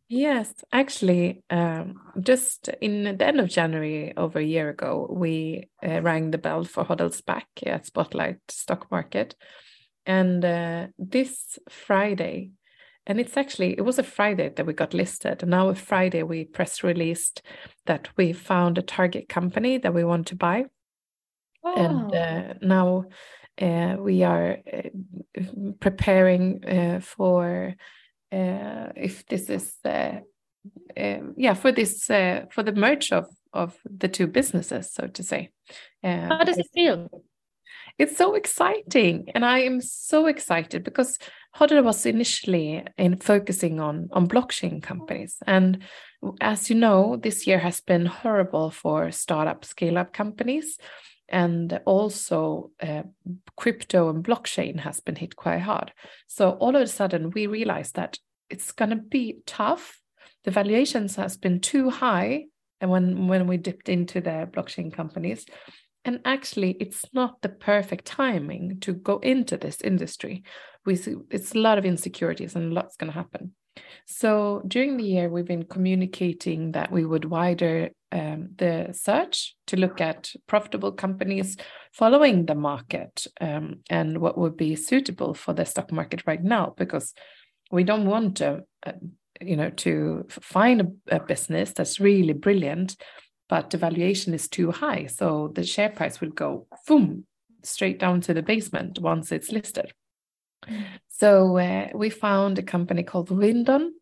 Yes, 0.10 0.54
actually, 0.72 1.44
um, 1.50 2.00
just 2.22 2.70
in 2.82 3.18
the 3.18 3.28
end 3.28 3.42
of 3.42 3.50
January, 3.50 4.14
over 4.16 4.40
a 4.40 4.44
year 4.44 4.70
ago, 4.70 5.06
we 5.12 5.70
uh, 5.86 6.02
rang 6.02 6.32
the 6.32 6.38
bell 6.38 6.64
for 6.64 6.86
Hodl 6.86 7.14
SPAC 7.14 7.44
at 7.66 7.86
Spotlight 7.86 8.38
Stock 8.48 8.90
Market. 8.90 9.36
And 10.06 10.46
uh, 10.46 10.88
this 10.98 11.60
Friday, 11.70 12.52
and 13.08 13.20
it's 13.20 13.38
actually 13.38 13.74
it 13.78 13.82
was 13.82 13.98
a 13.98 14.04
friday 14.04 14.50
that 14.50 14.66
we 14.66 14.74
got 14.74 14.94
listed 14.94 15.42
and 15.42 15.50
now 15.50 15.70
a 15.70 15.76
friday 15.76 16.24
we 16.24 16.44
press 16.44 16.84
released 16.84 17.42
that 17.86 18.10
we 18.18 18.34
found 18.34 18.78
a 18.78 18.82
target 18.82 19.28
company 19.30 19.78
that 19.78 19.94
we 19.94 20.04
want 20.04 20.28
to 20.28 20.36
buy 20.36 20.66
wow. 21.64 21.74
and 21.76 22.16
uh, 22.16 22.54
now 22.62 23.06
uh, 23.62 23.96
we 23.98 24.24
are 24.24 24.58
uh, 24.72 25.42
preparing 25.80 26.64
uh, 26.66 27.00
for 27.00 27.74
if 28.32 29.26
this 29.28 29.50
is 29.50 29.76
uh, 29.86 30.20
yeah 31.36 31.54
for 31.54 31.72
this 31.72 32.10
uh, 32.10 32.46
for 32.52 32.64
the 32.64 32.74
merge 32.74 33.12
of 33.12 33.26
of 33.54 33.78
the 33.86 34.08
two 34.08 34.28
businesses 34.28 34.92
so 34.92 35.08
to 35.08 35.24
say. 35.24 35.50
How 36.04 36.44
does 36.44 36.58
it 36.58 36.68
feel? 36.74 37.10
It's 37.98 38.16
so 38.16 38.36
exciting 38.36 39.32
and 39.34 39.44
i 39.44 39.60
am 39.60 39.82
so 39.82 40.28
excited 40.28 40.84
because 40.84 41.18
hodl 41.56 41.84
was 41.84 42.06
initially 42.06 42.86
in 42.98 43.18
focusing 43.18 43.80
on 43.80 44.10
on 44.12 44.28
blockchain 44.28 44.82
companies. 44.84 45.38
And 45.48 45.84
as 46.42 46.70
you 46.70 46.76
know 46.76 47.18
this 47.18 47.48
year 47.48 47.60
has 47.60 47.82
been 47.82 48.06
horrible 48.06 48.72
for 48.72 49.12
startup 49.12 49.66
scale 49.66 49.98
up 49.98 50.14
companies 50.14 50.78
and 51.30 51.80
also 51.86 52.72
uh, 52.82 53.04
crypto 53.56 54.10
and 54.10 54.24
blockchain 54.24 54.80
has 54.80 55.00
been 55.00 55.16
hit 55.16 55.36
quite 55.36 55.60
hard 55.62 55.92
so 56.28 56.52
all 56.52 56.76
of 56.76 56.82
a 56.82 56.88
sudden 56.88 57.32
we 57.32 57.48
realized 57.48 57.96
that 57.96 58.18
it's 58.50 58.72
going 58.72 58.90
to 58.90 58.96
be 58.96 59.40
tough 59.46 60.00
the 60.44 60.52
valuations 60.52 61.16
has 61.16 61.38
been 61.38 61.60
too 61.60 61.90
high 61.90 62.46
and 62.80 62.90
when 62.92 63.28
when 63.28 63.48
we 63.48 63.58
dipped 63.58 63.90
into 63.90 64.22
the 64.22 64.48
blockchain 64.52 64.94
companies 64.94 65.46
and 66.08 66.22
actually, 66.24 66.72
it's 66.80 67.04
not 67.12 67.42
the 67.42 67.50
perfect 67.50 68.06
timing 68.06 68.80
to 68.80 68.94
go 68.94 69.18
into 69.18 69.58
this 69.58 69.82
industry. 69.82 70.44
We 70.86 70.96
see 70.96 71.16
it's 71.30 71.54
a 71.54 71.60
lot 71.60 71.78
of 71.78 71.84
insecurities 71.84 72.56
and 72.56 72.72
a 72.72 72.74
lot's 72.74 72.96
going 72.96 73.12
to 73.12 73.20
happen. 73.20 73.54
So 74.06 74.62
during 74.68 74.98
the 74.98 75.04
year, 75.04 75.30
we've 75.30 75.46
been 75.46 75.66
communicating 75.66 76.72
that 76.74 76.92
we 76.92 77.06
would 77.06 77.26
wider 77.26 77.90
um, 78.12 78.50
the 78.58 78.90
search 78.94 79.56
to 79.68 79.76
look 79.76 80.00
at 80.00 80.32
profitable 80.48 80.92
companies 80.92 81.58
following 81.92 82.46
the 82.46 82.56
market 82.56 83.28
um, 83.42 83.82
and 83.90 84.20
what 84.20 84.38
would 84.38 84.56
be 84.56 84.76
suitable 84.76 85.34
for 85.34 85.54
the 85.54 85.66
stock 85.66 85.92
market 85.92 86.24
right 86.26 86.44
now, 86.44 86.74
because 86.78 87.14
we 87.72 87.84
don't 87.84 88.06
want 88.06 88.38
to, 88.38 88.64
uh, 88.86 88.94
you 89.42 89.58
know, 89.58 89.70
to 89.72 90.26
find 90.30 90.82
a, 90.82 91.16
a 91.16 91.20
business 91.20 91.74
that's 91.74 92.00
really 92.00 92.34
brilliant 92.34 92.96
but 93.50 93.70
the 93.70 93.78
valuation 93.78 94.34
is 94.34 94.48
too 94.48 94.72
high. 94.72 95.06
So 95.06 95.52
the 95.54 95.64
share 95.64 95.90
price 95.90 96.20
will 96.20 96.30
go 96.30 96.68
boom 96.86 97.26
straight 97.64 98.00
down 98.00 98.22
to 98.22 98.34
the 98.34 98.42
basement 98.42 99.00
once 99.00 99.32
it's 99.32 99.52
listed. 99.52 99.94
Mm. 100.70 100.84
So 101.08 101.58
uh, 101.58 101.90
we 101.96 102.10
found 102.10 102.60
a 102.60 102.64
company 102.64 103.04
called 103.04 103.32
Windon 103.32 103.94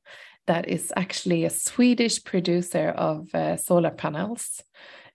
that 0.48 0.67
is 0.67 0.91
actually 0.95 1.45
a 1.45 1.50
Swedish 1.50 2.24
producer 2.24 2.89
of 2.89 3.34
uh, 3.34 3.57
solar 3.57 3.91
panels. 3.91 4.62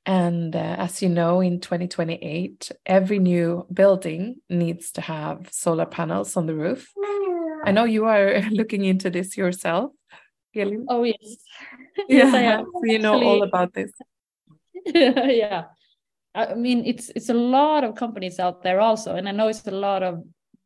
And 0.06 0.56
uh, 0.56 0.76
as 0.78 1.02
you 1.02 1.08
know, 1.08 1.40
in 1.40 1.60
2028, 1.60 2.72
every 2.86 3.18
new 3.18 3.66
building 3.72 4.36
needs 4.48 4.92
to 4.92 5.00
have 5.02 5.48
solar 5.52 5.86
panels 5.86 6.36
on 6.36 6.46
the 6.46 6.54
roof. 6.54 6.90
I 7.66 7.72
know 7.72 7.84
you 7.84 8.06
are 8.06 8.40
looking 8.50 8.84
into 8.86 9.10
this 9.10 9.36
yourself, 9.36 9.92
Elin. 10.56 10.86
Oh, 10.88 11.04
yes. 11.04 11.36
yes, 12.08 12.34
I 12.34 12.38
am. 12.54 12.66
you 12.82 12.98
know 12.98 13.14
Actually, 13.14 13.26
all 13.26 13.42
about 13.42 13.74
this. 13.74 13.92
yeah 14.86 15.64
i 16.34 16.54
mean 16.54 16.84
it's 16.86 17.10
it's 17.16 17.28
a 17.28 17.34
lot 17.34 17.84
of 17.84 17.94
companies 17.96 18.38
out 18.38 18.62
there 18.62 18.80
also 18.80 19.16
and 19.16 19.28
i 19.28 19.32
know 19.32 19.48
it's 19.48 19.66
a 19.66 19.70
lot 19.70 20.02
of 20.02 20.22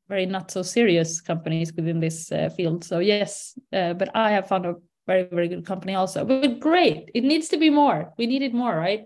very 0.08 0.26
not 0.26 0.50
so 0.50 0.62
serious 0.62 1.20
companies 1.20 1.72
within 1.72 2.00
this 2.00 2.30
uh, 2.32 2.50
field. 2.56 2.84
So 2.84 2.98
yes 2.98 3.58
uh, 3.72 3.94
but 3.94 4.10
i 4.14 4.30
have 4.30 4.48
found 4.48 4.66
a 4.66 4.74
very 5.06 5.24
very 5.30 5.48
good 5.48 5.66
company 5.66 5.94
also. 5.94 6.24
But 6.24 6.60
great 6.60 7.10
it 7.14 7.24
needs 7.24 7.48
to 7.48 7.56
be 7.56 7.70
more. 7.70 8.12
We 8.18 8.26
need 8.26 8.42
it 8.42 8.54
more 8.54 8.74
right? 8.74 9.04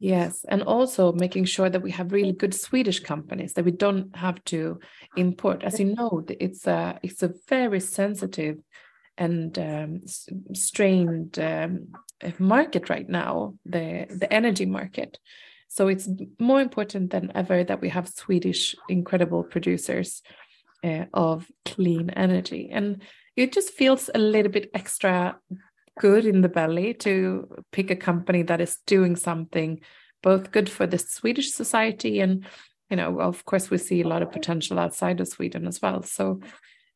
Yes, 0.00 0.44
and 0.48 0.62
also 0.62 1.12
making 1.12 1.46
sure 1.46 1.68
that 1.68 1.82
we 1.82 1.90
have 1.90 2.12
really 2.12 2.32
good 2.32 2.54
Swedish 2.54 3.00
companies 3.00 3.54
that 3.54 3.64
we 3.64 3.72
don't 3.72 4.14
have 4.14 4.42
to 4.44 4.78
import. 5.16 5.64
As 5.64 5.80
you 5.80 5.86
know, 5.86 6.24
it's 6.28 6.66
a 6.68 7.00
it's 7.02 7.22
a 7.24 7.34
very 7.48 7.80
sensitive 7.80 8.58
and 9.16 9.58
um, 9.58 10.02
strained 10.54 11.40
um, 11.40 11.88
market 12.38 12.88
right 12.88 13.08
now, 13.08 13.54
the 13.66 14.06
the 14.08 14.32
energy 14.32 14.66
market. 14.66 15.18
So 15.68 15.88
it's 15.88 16.08
more 16.38 16.60
important 16.60 17.10
than 17.10 17.32
ever 17.34 17.64
that 17.64 17.80
we 17.80 17.88
have 17.90 18.08
Swedish 18.08 18.74
incredible 18.88 19.44
producers 19.44 20.22
uh, 20.82 21.04
of 21.12 21.46
clean 21.64 22.10
energy, 22.10 22.70
and 22.72 23.02
it 23.36 23.52
just 23.52 23.70
feels 23.70 24.10
a 24.14 24.18
little 24.18 24.50
bit 24.50 24.70
extra 24.74 25.38
good 25.98 26.26
in 26.26 26.40
the 26.40 26.48
belly 26.48 26.94
to 26.94 27.48
pick 27.72 27.90
a 27.90 27.96
company 27.96 28.42
that 28.42 28.60
is 28.60 28.78
doing 28.86 29.16
something 29.16 29.80
both 30.22 30.52
good 30.52 30.70
for 30.70 30.86
the 30.86 30.98
Swedish 30.98 31.52
society 31.52 32.20
and 32.20 32.46
you 32.88 32.96
know 32.96 33.20
of 33.20 33.44
course 33.44 33.68
we 33.68 33.78
see 33.78 34.02
a 34.02 34.06
lot 34.06 34.22
of 34.22 34.30
potential 34.30 34.78
outside 34.78 35.20
of 35.20 35.26
Sweden 35.26 35.66
as 35.66 35.82
well 35.82 36.02
so 36.02 36.40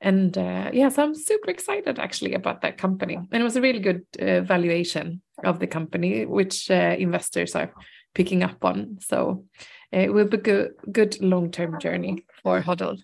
and 0.02 0.36
uh, 0.36 0.68
yeah, 0.72 0.88
so 0.88 1.04
I'm 1.04 1.14
super 1.14 1.48
excited 1.48 2.00
actually 2.00 2.34
about 2.34 2.62
that 2.62 2.76
company. 2.76 3.14
And 3.14 3.40
it 3.40 3.44
was 3.44 3.54
a 3.54 3.60
really 3.60 3.78
good 3.78 4.04
uh, 4.20 4.40
valuation 4.40 5.22
of 5.44 5.60
the 5.60 5.68
company, 5.68 6.26
which 6.26 6.68
uh, 6.72 6.96
investors 6.98 7.54
are 7.54 7.72
picking 8.14 8.42
up 8.42 8.64
on. 8.64 8.98
So 9.00 9.44
uh, 9.94 9.98
it 9.98 10.12
will 10.12 10.26
be 10.26 10.38
a 10.38 10.40
good, 10.40 10.72
good 10.90 11.20
long 11.20 11.50
term 11.50 11.78
journey 11.80 12.24
for 12.42 12.60
Hodl. 12.60 12.98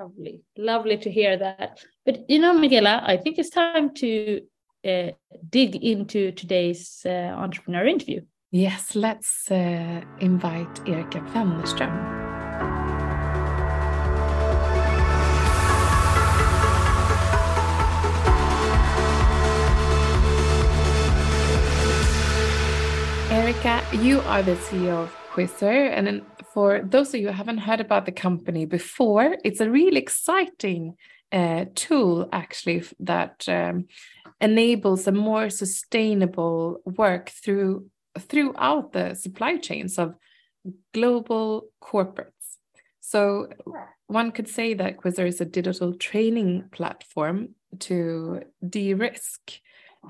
Lovely, 0.00 0.42
lovely 0.56 0.96
to 0.98 1.10
hear 1.10 1.36
that. 1.36 1.80
But 2.04 2.28
you 2.28 2.38
know, 2.38 2.52
Michaela, 2.52 3.02
I 3.06 3.16
think 3.16 3.38
it's 3.38 3.50
time 3.50 3.94
to 3.96 4.40
uh, 4.84 5.10
dig 5.48 5.76
into 5.76 6.32
today's 6.32 7.02
uh, 7.06 7.34
entrepreneur 7.36 7.86
interview. 7.86 8.22
Yes, 8.50 8.94
let's 8.94 9.50
invite 9.50 10.86
Erica 10.86 11.20
Wennerström. 11.32 12.21
You 23.62 24.20
are 24.22 24.42
the 24.42 24.56
CEO 24.56 25.04
of 25.04 25.14
Quizzr. 25.32 25.92
And 25.92 26.22
for 26.52 26.80
those 26.82 27.14
of 27.14 27.20
you 27.20 27.28
who 27.28 27.32
haven't 27.32 27.58
heard 27.58 27.80
about 27.80 28.06
the 28.06 28.10
company 28.10 28.66
before, 28.66 29.36
it's 29.44 29.60
a 29.60 29.70
really 29.70 29.98
exciting 29.98 30.96
uh, 31.30 31.66
tool 31.76 32.28
actually 32.32 32.82
that 32.98 33.44
um, 33.46 33.86
enables 34.40 35.06
a 35.06 35.12
more 35.12 35.48
sustainable 35.48 36.80
work 36.84 37.30
through 37.30 37.86
throughout 38.18 38.92
the 38.94 39.14
supply 39.14 39.58
chains 39.58 39.96
of 39.96 40.16
global 40.92 41.68
corporates. 41.80 42.58
So 42.98 43.48
one 44.08 44.32
could 44.32 44.48
say 44.48 44.74
that 44.74 44.96
Quizzr 44.96 45.28
is 45.28 45.40
a 45.40 45.44
digital 45.44 45.94
training 45.94 46.64
platform 46.72 47.50
to 47.78 48.42
de-risk 48.68 49.60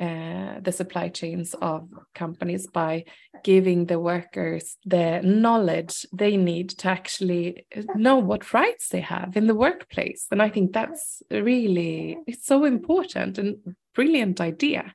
uh, 0.01 0.61
the 0.61 0.73
supply 0.73 1.09
chains 1.09 1.55
of 1.61 1.89
companies 2.15 2.67
by 2.67 3.05
giving 3.45 3.87
the 3.87 3.99
workers 3.99 4.77
the 4.85 5.21
knowledge 5.23 6.07
they 6.13 6.37
need 6.37 6.71
to 6.71 6.89
actually 6.89 7.67
know 7.95 8.17
what 8.17 8.55
rights 8.55 8.89
they 8.89 9.01
have 9.01 9.37
in 9.37 9.47
the 9.47 9.55
workplace. 9.55 10.27
And 10.31 10.41
i 10.43 10.49
think 10.49 10.73
that's 10.73 11.23
really 11.31 12.19
it's 12.27 12.47
so 12.47 12.65
important 12.65 13.39
and 13.39 13.77
brilliant 13.95 14.41
idea. 14.41 14.95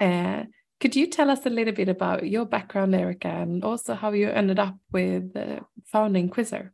Uh, 0.00 0.44
could 0.80 0.94
you 0.94 1.08
tell 1.08 1.28
us 1.28 1.44
a 1.44 1.50
little 1.50 1.74
bit 1.74 1.88
about 1.88 2.26
your 2.26 2.46
background 2.46 2.94
Erica, 2.94 3.28
and 3.28 3.64
also 3.64 3.94
how 3.94 4.12
you 4.12 4.30
ended 4.30 4.58
up 4.58 4.76
with 4.92 5.36
uh, 5.36 5.60
founding 5.84 6.30
Quizzr 6.30 6.70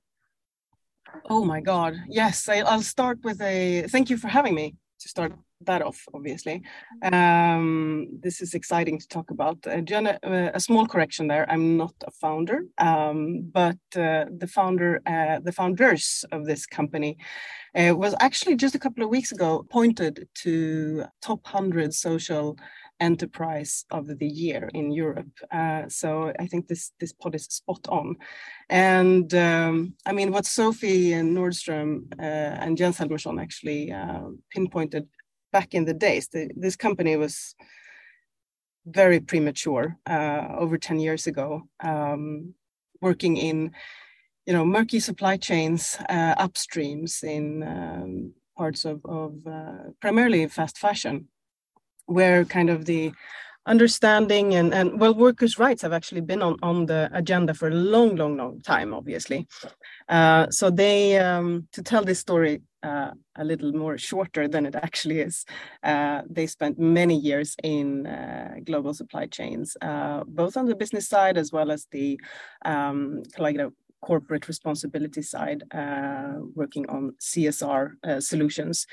oh 1.30 1.44
my 1.44 1.60
god. 1.60 1.94
Yes 2.08 2.48
I, 2.48 2.58
i'll 2.58 2.82
start 2.82 3.18
with 3.22 3.40
a 3.40 3.86
thank 3.88 4.10
you 4.10 4.16
for 4.16 4.28
having 4.28 4.54
me 4.54 4.74
to 5.00 5.08
start 5.08 5.32
that 5.66 5.82
off, 5.82 6.00
obviously. 6.12 6.62
Um, 7.02 8.08
this 8.20 8.40
is 8.40 8.54
exciting 8.54 8.98
to 8.98 9.08
talk 9.08 9.30
about. 9.30 9.58
Uh, 9.66 9.80
Jenna, 9.80 10.18
uh, 10.22 10.50
a 10.54 10.60
small 10.60 10.86
correction 10.86 11.28
there. 11.28 11.46
I'm 11.50 11.76
not 11.76 11.94
a 12.06 12.10
founder, 12.10 12.66
um, 12.78 13.50
but 13.52 13.78
uh, 13.96 14.26
the 14.36 14.48
founder, 14.52 15.00
uh, 15.06 15.40
the 15.40 15.52
founders 15.52 16.24
of 16.32 16.46
this 16.46 16.66
company, 16.66 17.16
uh, 17.74 17.94
was 17.96 18.14
actually 18.20 18.56
just 18.56 18.74
a 18.74 18.78
couple 18.78 19.02
of 19.02 19.10
weeks 19.10 19.32
ago 19.32 19.58
appointed 19.58 20.28
to 20.42 21.04
top 21.20 21.46
hundred 21.46 21.92
social 21.94 22.56
enterprise 23.00 23.84
of 23.90 24.06
the 24.18 24.26
year 24.26 24.70
in 24.74 24.92
Europe. 24.92 25.32
Uh, 25.50 25.82
so 25.88 26.32
I 26.38 26.46
think 26.46 26.68
this 26.68 26.92
this 27.00 27.12
pod 27.12 27.34
is 27.34 27.44
spot 27.44 27.86
on. 27.88 28.16
And 28.68 29.32
um, 29.34 29.94
I 30.06 30.12
mean, 30.12 30.30
what 30.32 30.46
Sophie 30.46 31.12
and 31.12 31.36
Nordstrom 31.36 32.12
uh, 32.18 32.54
and 32.62 32.76
Jens 32.78 32.98
Helmersson 32.98 33.40
actually 33.40 33.92
uh, 33.92 34.28
pinpointed 34.50 35.08
back 35.54 35.72
in 35.72 35.84
the 35.84 35.94
days, 35.94 36.24
the, 36.28 36.50
this 36.64 36.76
company 36.76 37.14
was 37.16 37.54
very 38.86 39.20
premature 39.20 39.96
uh, 40.14 40.42
over 40.58 40.76
10 40.76 40.98
years 40.98 41.26
ago, 41.26 41.62
um, 41.80 42.54
working 43.00 43.36
in 43.36 43.70
you 44.46 44.52
know 44.52 44.64
murky 44.64 45.00
supply 45.00 45.36
chains 45.38 45.96
uh, 46.16 46.34
upstreams 46.46 47.12
in 47.22 47.44
um, 47.62 48.32
parts 48.58 48.84
of, 48.84 49.00
of 49.20 49.30
uh, 49.46 49.84
primarily 50.00 50.46
fast 50.48 50.76
fashion 50.78 51.28
where 52.06 52.44
kind 52.44 52.68
of 52.68 52.84
the 52.84 53.12
understanding 53.66 54.54
and, 54.54 54.74
and 54.74 55.00
well 55.00 55.14
workers 55.14 55.58
rights 55.58 55.80
have 55.80 55.94
actually 55.94 56.20
been 56.20 56.42
on, 56.42 56.56
on 56.62 56.84
the 56.84 57.08
agenda 57.14 57.54
for 57.54 57.68
a 57.68 57.78
long 57.94 58.16
long 58.16 58.36
long 58.36 58.60
time 58.60 58.92
obviously. 58.92 59.46
Uh, 60.08 60.46
so 60.50 60.68
they 60.70 61.18
um, 61.18 61.66
to 61.72 61.82
tell 61.82 62.04
this 62.04 62.20
story 62.20 62.60
uh, 62.84 63.10
a 63.36 63.44
little 63.44 63.72
more 63.72 63.96
shorter 63.98 64.46
than 64.46 64.66
it 64.66 64.74
actually 64.74 65.20
is. 65.20 65.44
Uh, 65.82 66.22
they 66.28 66.46
spent 66.46 66.78
many 66.78 67.16
years 67.16 67.56
in 67.62 68.06
uh, 68.06 68.54
global 68.64 68.94
supply 68.94 69.26
chains 69.26 69.76
uh, 69.82 70.22
both 70.26 70.56
on 70.56 70.66
the 70.66 70.76
business 70.76 71.08
side 71.08 71.36
as 71.36 71.52
well 71.52 71.70
as 71.70 71.86
the 71.90 72.20
um, 72.64 73.22
like 73.38 73.56
you 73.56 73.72
corporate 74.02 74.48
responsibility 74.48 75.22
side 75.22 75.62
uh, 75.72 76.34
working 76.54 76.86
on 76.90 77.14
csr 77.18 77.92
solutions 78.22 78.86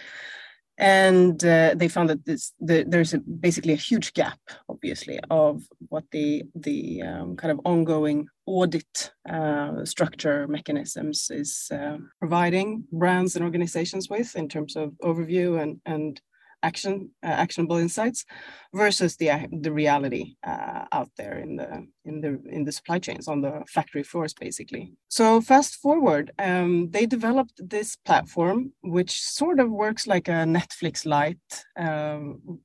and 0.82 1.46
uh, 1.46 1.76
they 1.76 1.88
found 1.88 2.10
that 2.10 2.26
this, 2.26 2.54
the, 2.60 2.84
there's 2.88 3.14
a, 3.14 3.20
basically 3.20 3.74
a 3.74 3.78
huge 3.78 4.14
gap, 4.14 4.40
obviously, 4.68 5.20
of 5.30 5.64
what 5.90 6.06
the 6.12 6.44
the 6.56 7.04
um, 7.04 7.36
kind 7.36 7.52
of 7.52 7.60
ongoing 7.66 8.28
audit 8.48 9.12
uh, 9.30 9.86
structure 9.86 10.48
mechanisms 10.48 11.30
is 11.30 11.70
uh, 11.72 11.98
providing 12.18 12.84
brands 12.92 13.36
and 13.36 13.46
organizations 13.46 14.10
with 14.10 14.36
in 14.36 14.50
terms 14.50 14.76
of 14.76 14.94
overview 15.04 15.62
and 15.62 15.80
and 15.86 16.20
action 16.64 17.12
uh, 17.24 17.28
actionable 17.28 17.78
insights 17.78 18.26
versus 18.74 19.16
the 19.18 19.30
the 19.62 19.72
reality 19.72 20.36
uh, 20.46 20.86
out 20.92 21.10
there 21.18 21.38
in 21.40 21.56
the 21.56 21.88
in 22.06 22.22
the 22.22 22.42
in 22.50 22.64
the 22.64 22.72
supply 22.72 23.00
chains 23.00 23.28
on 23.28 23.42
the 23.42 23.64
factory 23.68 24.04
floors 24.04 24.34
basically. 24.34 24.94
So 25.08 25.42
fast 25.42 25.76
forward 25.76 26.32
um, 26.40 26.90
they 26.92 27.06
developed 27.06 27.62
this 27.70 27.96
platform 27.96 28.74
which 28.82 29.22
sort 29.22 29.60
of 29.60 29.70
works 29.70 30.08
like 30.08 30.28
a 30.28 30.46
netflix 30.58 31.06
lite 31.06 31.66
um, 31.78 32.60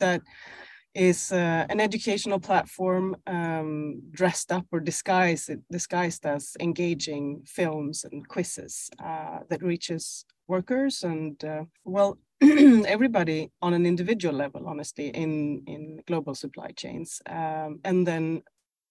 that 0.00 0.22
is 0.94 1.32
uh, 1.32 1.66
an 1.68 1.80
educational 1.80 2.40
platform 2.40 3.16
um, 3.26 4.02
dressed 4.10 4.50
up 4.50 4.66
or 4.72 4.80
disguised 4.80 5.50
disguised 5.70 6.26
as 6.26 6.56
engaging 6.60 7.42
films 7.46 8.04
and 8.04 8.26
quizzes 8.28 8.90
uh, 9.04 9.38
that 9.48 9.62
reaches 9.62 10.24
workers 10.48 11.02
and 11.02 11.44
uh, 11.44 11.64
well 11.84 12.18
everybody 12.86 13.50
on 13.60 13.74
an 13.74 13.84
individual 13.84 14.34
level 14.34 14.68
honestly 14.68 15.08
in 15.08 15.62
in 15.66 16.00
global 16.06 16.34
supply 16.34 16.70
chains 16.70 17.20
um, 17.26 17.80
and 17.84 18.06
then 18.06 18.42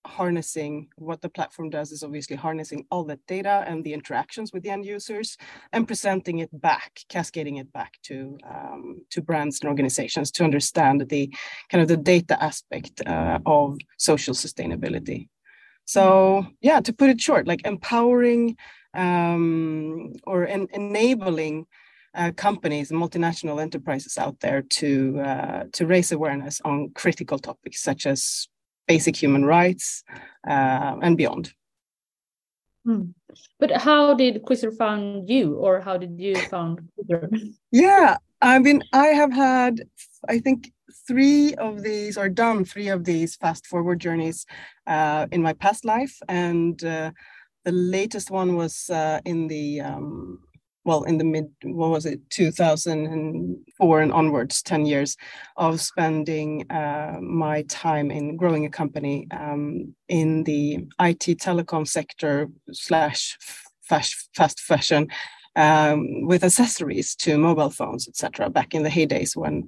harnessing 0.05 0.87
what 0.95 1.21
the 1.21 1.29
platform 1.29 1.69
does 1.69 1.91
is 1.91 2.03
obviously 2.03 2.35
harnessing 2.35 2.85
all 2.89 3.03
that 3.03 3.19
data 3.27 3.63
and 3.67 3.83
the 3.83 3.93
interactions 3.93 4.51
with 4.51 4.63
the 4.63 4.69
end 4.69 4.85
users 4.85 5.37
and 5.73 5.87
presenting 5.87 6.39
it 6.39 6.49
back 6.61 7.01
cascading 7.09 7.57
it 7.57 7.71
back 7.73 7.93
to 8.01 8.37
um, 8.49 9.01
to 9.09 9.21
brands 9.21 9.59
and 9.61 9.69
organizations 9.69 10.31
to 10.31 10.43
understand 10.43 11.05
the 11.09 11.33
kind 11.69 11.81
of 11.81 11.87
the 11.87 11.97
data 11.97 12.41
aspect 12.41 13.01
uh, 13.05 13.39
of 13.45 13.77
social 13.97 14.33
sustainability. 14.33 15.27
So 15.85 16.45
yeah 16.61 16.79
to 16.81 16.93
put 16.93 17.09
it 17.09 17.21
short 17.21 17.47
like 17.47 17.65
empowering 17.65 18.57
um, 18.93 20.13
or 20.23 20.47
en- 20.47 20.69
enabling 20.73 21.65
uh, 22.17 22.31
companies 22.31 22.91
and 22.91 22.99
multinational 22.99 23.61
enterprises 23.61 24.17
out 24.17 24.39
there 24.39 24.61
to 24.63 25.19
uh, 25.19 25.63
to 25.71 25.85
raise 25.85 26.11
awareness 26.11 26.59
on 26.65 26.89
critical 26.95 27.39
topics 27.39 27.81
such 27.81 28.05
as 28.05 28.47
basic 28.87 29.15
human 29.15 29.45
rights 29.45 30.03
uh, 30.49 30.95
and 31.01 31.17
beyond. 31.17 31.53
Hmm. 32.85 33.11
But 33.59 33.71
how 33.71 34.13
did 34.13 34.43
Quizzr 34.43 34.75
found 34.75 35.29
you, 35.29 35.55
or 35.55 35.81
how 35.81 35.97
did 35.97 36.19
you 36.19 36.35
found 36.35 36.79
Quizzr? 36.97 37.53
yeah, 37.71 38.17
I 38.41 38.59
mean, 38.59 38.81
I 38.93 39.07
have 39.07 39.33
had, 39.33 39.83
I 40.27 40.39
think, 40.39 40.71
three 41.07 41.53
of 41.55 41.83
these, 41.83 42.17
or 42.17 42.29
done 42.29 42.63
three 42.63 42.87
of 42.87 43.03
these 43.03 43.35
fast 43.35 43.67
forward 43.67 43.99
journeys 43.99 44.45
uh, 44.87 45.27
in 45.31 45.41
my 45.41 45.53
past 45.53 45.85
life, 45.85 46.17
and 46.29 46.81
uh, 46.83 47.11
the 47.65 47.71
latest 47.73 48.31
one 48.31 48.55
was 48.55 48.89
uh, 48.89 49.19
in 49.25 49.47
the 49.47 49.81
um, 49.81 50.39
well 50.87 51.03
in 51.03 51.17
the 51.17 51.23
mid 51.23 51.47
what 51.63 51.89
was 51.89 52.05
it 52.05 52.19
2004 52.29 54.01
and 54.01 54.13
onwards 54.13 54.63
10 54.63 54.85
years 54.85 55.17
of 55.57 55.81
spending 55.81 56.65
uh, 56.71 57.17
my 57.21 57.61
time 57.63 58.09
in 58.09 58.37
growing 58.37 58.65
a 58.65 58.69
company 58.69 59.27
um, 59.31 59.93
in 60.07 60.43
the 60.45 60.77
it 60.99 61.35
telecom 61.35 61.85
sector 61.85 62.47
slash 62.71 63.37
fast, 63.83 64.59
fashion 64.59 65.07
um, 65.57 66.25
with 66.25 66.43
accessories 66.43 67.15
to 67.15 67.37
mobile 67.37 67.69
phones 67.69 68.07
etc 68.07 68.49
back 68.49 68.73
in 68.73 68.83
the 68.83 68.89
heydays 68.89 69.35
when 69.35 69.67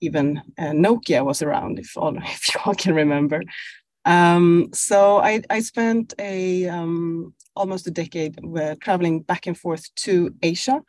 even 0.00 0.40
uh, 0.58 0.74
nokia 0.84 1.24
was 1.24 1.40
around 1.42 1.78
if 1.78 1.96
all 1.96 2.16
if 2.36 2.54
you 2.54 2.60
all 2.64 2.74
can 2.74 2.94
remember 2.94 3.42
um, 4.08 4.70
so 4.72 5.18
I, 5.18 5.42
I 5.50 5.60
spent 5.60 6.14
a 6.18 6.66
um, 6.66 7.34
almost 7.54 7.86
a 7.86 7.90
decade 7.90 8.38
traveling 8.80 9.20
back 9.20 9.46
and 9.46 9.56
forth 9.56 9.94
to 9.96 10.34
Asia 10.42 10.82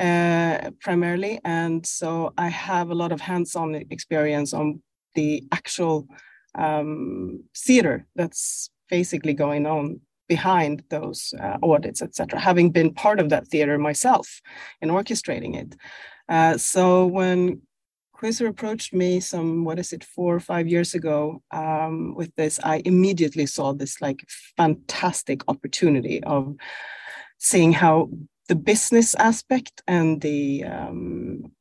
uh, 0.00 0.70
primarily, 0.80 1.38
and 1.44 1.86
so 1.86 2.32
I 2.36 2.48
have 2.48 2.90
a 2.90 2.94
lot 2.94 3.12
of 3.12 3.20
hands-on 3.20 3.76
experience 3.90 4.52
on 4.52 4.82
the 5.14 5.44
actual 5.52 6.08
um, 6.56 7.44
theater 7.56 8.04
that's 8.16 8.68
basically 8.90 9.32
going 9.32 9.64
on 9.66 10.00
behind 10.28 10.82
those 10.90 11.34
uh, 11.40 11.58
audits, 11.62 12.02
etc. 12.02 12.40
Having 12.40 12.70
been 12.72 12.92
part 12.92 13.20
of 13.20 13.28
that 13.28 13.46
theater 13.46 13.78
myself 13.78 14.40
in 14.80 14.88
orchestrating 14.88 15.54
it. 15.54 15.76
Uh, 16.28 16.58
so 16.58 17.06
when 17.06 17.62
Quizzr 18.16 18.48
approached 18.48 18.94
me 18.94 19.20
some, 19.20 19.64
what 19.64 19.78
is 19.78 19.92
it, 19.92 20.02
four 20.02 20.34
or 20.34 20.40
five 20.40 20.66
years 20.66 20.94
ago 20.94 21.42
um, 21.50 22.14
with 22.14 22.34
this. 22.36 22.58
I 22.64 22.80
immediately 22.84 23.46
saw 23.46 23.72
this 23.74 24.00
like 24.00 24.24
fantastic 24.56 25.42
opportunity 25.48 26.22
of 26.24 26.56
seeing 27.38 27.72
how 27.72 28.08
the 28.48 28.54
business 28.54 29.14
aspect 29.16 29.82
and 29.86 30.20
the 30.20 30.64
um, 30.64 31.52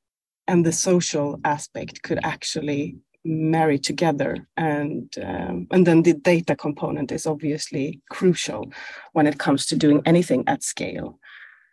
and 0.48 0.66
the 0.66 0.72
social 0.72 1.40
aspect 1.44 2.04
could 2.04 2.20
actually 2.24 2.96
marry 3.26 3.80
together 3.80 4.48
and 4.56 5.16
um, 5.24 5.68
and 5.72 5.88
then 5.88 6.04
the 6.04 6.14
data 6.14 6.56
component 6.56 7.12
is 7.12 7.26
obviously 7.26 8.00
crucial 8.12 8.72
when 9.14 9.26
it 9.26 9.40
comes 9.40 9.66
to 9.66 9.76
doing 9.76 10.00
anything 10.06 10.44
at 10.46 10.62
scale 10.62 11.20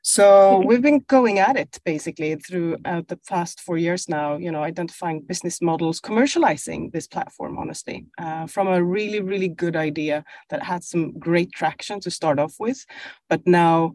so 0.03 0.61
we've 0.67 0.83
been 0.83 0.99
going 1.07 1.39
at 1.39 1.57
it 1.57 1.79
basically 1.85 2.35
throughout 2.35 3.07
the 3.07 3.19
past 3.29 3.61
four 3.61 3.79
years 3.79 4.09
now, 4.09 4.37
you 4.37 4.51
know, 4.51 4.63
identifying 4.65 5.21
business 5.21 5.63
models, 5.63 6.01
commercializing 6.01 6.91
this 6.91 7.07
platform, 7.07 7.57
honestly, 7.57 8.07
uh, 8.19 8.47
from 8.49 8.67
a 8.67 8.83
really, 8.83 9.21
really 9.21 9.49
good 9.49 9.77
idea 9.77 10.25
that 10.51 10.63
had 10.63 10.83
some 10.83 11.17
great 11.21 11.53
traction 11.53 12.01
to 12.01 12.11
start 12.11 12.41
off 12.41 12.57
with, 12.59 12.85
but 13.29 13.47
now 13.47 13.93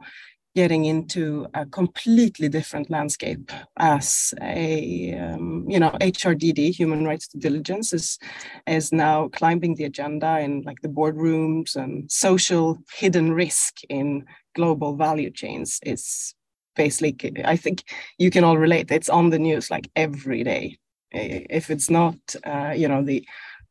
getting 0.57 0.85
into 0.85 1.45
a 1.53 1.63
completely 1.79 2.49
different 2.49 2.89
landscape 2.89 3.51
as 3.77 4.33
a 4.41 5.13
um, 5.13 5.65
you 5.69 5.79
know 5.79 5.91
HRDD 6.13 6.61
human 6.81 7.05
rights 7.05 7.27
due 7.27 7.39
diligence 7.39 7.93
is 7.93 8.17
is 8.65 8.91
now 8.91 9.17
climbing 9.39 9.75
the 9.75 9.83
agenda 9.91 10.31
in 10.39 10.51
like 10.69 10.81
the 10.81 10.93
boardrooms 10.97 11.75
and 11.75 12.11
social 12.11 12.65
hidden 12.99 13.27
risk 13.43 13.73
in 13.89 14.25
global 14.55 14.95
value 14.95 15.31
chains 15.41 15.79
is 15.93 16.33
basically 16.75 17.43
i 17.53 17.57
think 17.63 17.77
you 18.17 18.29
can 18.31 18.43
all 18.43 18.57
relate. 18.57 18.91
It's 18.91 19.09
on 19.19 19.29
the 19.29 19.39
news 19.47 19.69
like 19.69 19.87
every 19.95 20.43
day. 20.43 20.77
If 21.11 21.69
it's 21.73 21.89
not 21.89 22.17
uh, 22.51 22.73
you 22.81 22.87
know 22.91 23.03
the 23.03 23.19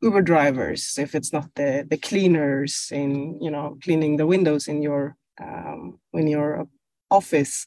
uber 0.02 0.22
drivers 0.22 0.82
if 0.98 1.14
it's 1.14 1.32
not 1.32 1.48
the 1.54 1.70
the 1.92 2.00
cleaners 2.08 2.74
in 3.00 3.10
you 3.44 3.50
know 3.54 3.66
cleaning 3.84 4.16
the 4.16 4.26
windows 4.34 4.68
in 4.68 4.78
your 4.82 5.16
um, 5.44 5.98
in 6.12 6.26
your 6.28 6.68
office 7.10 7.66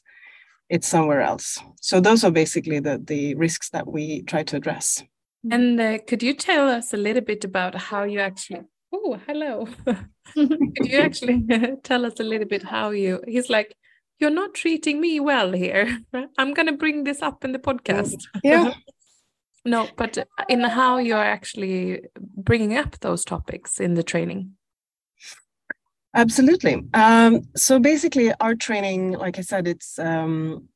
it's 0.70 0.86
somewhere 0.86 1.20
else. 1.20 1.58
So 1.80 2.00
those 2.00 2.24
are 2.24 2.30
basically 2.30 2.78
the 2.78 3.02
the 3.04 3.34
risks 3.34 3.70
that 3.70 3.86
we 3.86 4.22
try 4.22 4.44
to 4.44 4.56
address. 4.56 5.02
And 5.50 5.80
uh, 5.80 5.98
could 6.06 6.22
you 6.22 6.32
tell 6.34 6.68
us 6.68 6.94
a 6.94 6.96
little 6.96 7.22
bit 7.22 7.44
about 7.44 7.74
how 7.74 8.04
you 8.04 8.20
actually 8.20 8.62
oh 8.92 9.18
hello. 9.26 9.68
Could 10.34 10.86
you 10.86 10.98
actually 10.98 11.42
tell 11.82 12.06
us 12.06 12.20
a 12.20 12.24
little 12.24 12.46
bit 12.46 12.62
how 12.62 12.90
you 12.90 13.20
he's 13.26 13.50
like 13.50 13.74
you're 14.20 14.30
not 14.30 14.54
treating 14.54 15.00
me 15.00 15.18
well 15.18 15.52
here. 15.52 15.98
I'm 16.38 16.54
going 16.54 16.66
to 16.66 16.76
bring 16.76 17.04
this 17.04 17.22
up 17.22 17.44
in 17.44 17.52
the 17.52 17.58
podcast. 17.58 18.22
Yeah. 18.44 18.74
No 19.64 19.88
but 19.96 20.18
in 20.48 20.60
how 20.60 20.98
you're 20.98 21.30
actually 21.36 22.02
bringing 22.36 22.76
up 22.76 23.00
those 23.00 23.24
topics 23.24 23.80
in 23.80 23.94
the 23.94 24.02
training 24.02 24.52
absolutely. 26.14 26.82
Um, 26.94 27.42
so 27.56 27.78
basically 27.78 28.32
our 28.40 28.54
training 28.54 29.12
like 29.12 29.38
i 29.38 29.42
said 29.42 29.66
it's 29.66 29.98
um, 29.98 30.68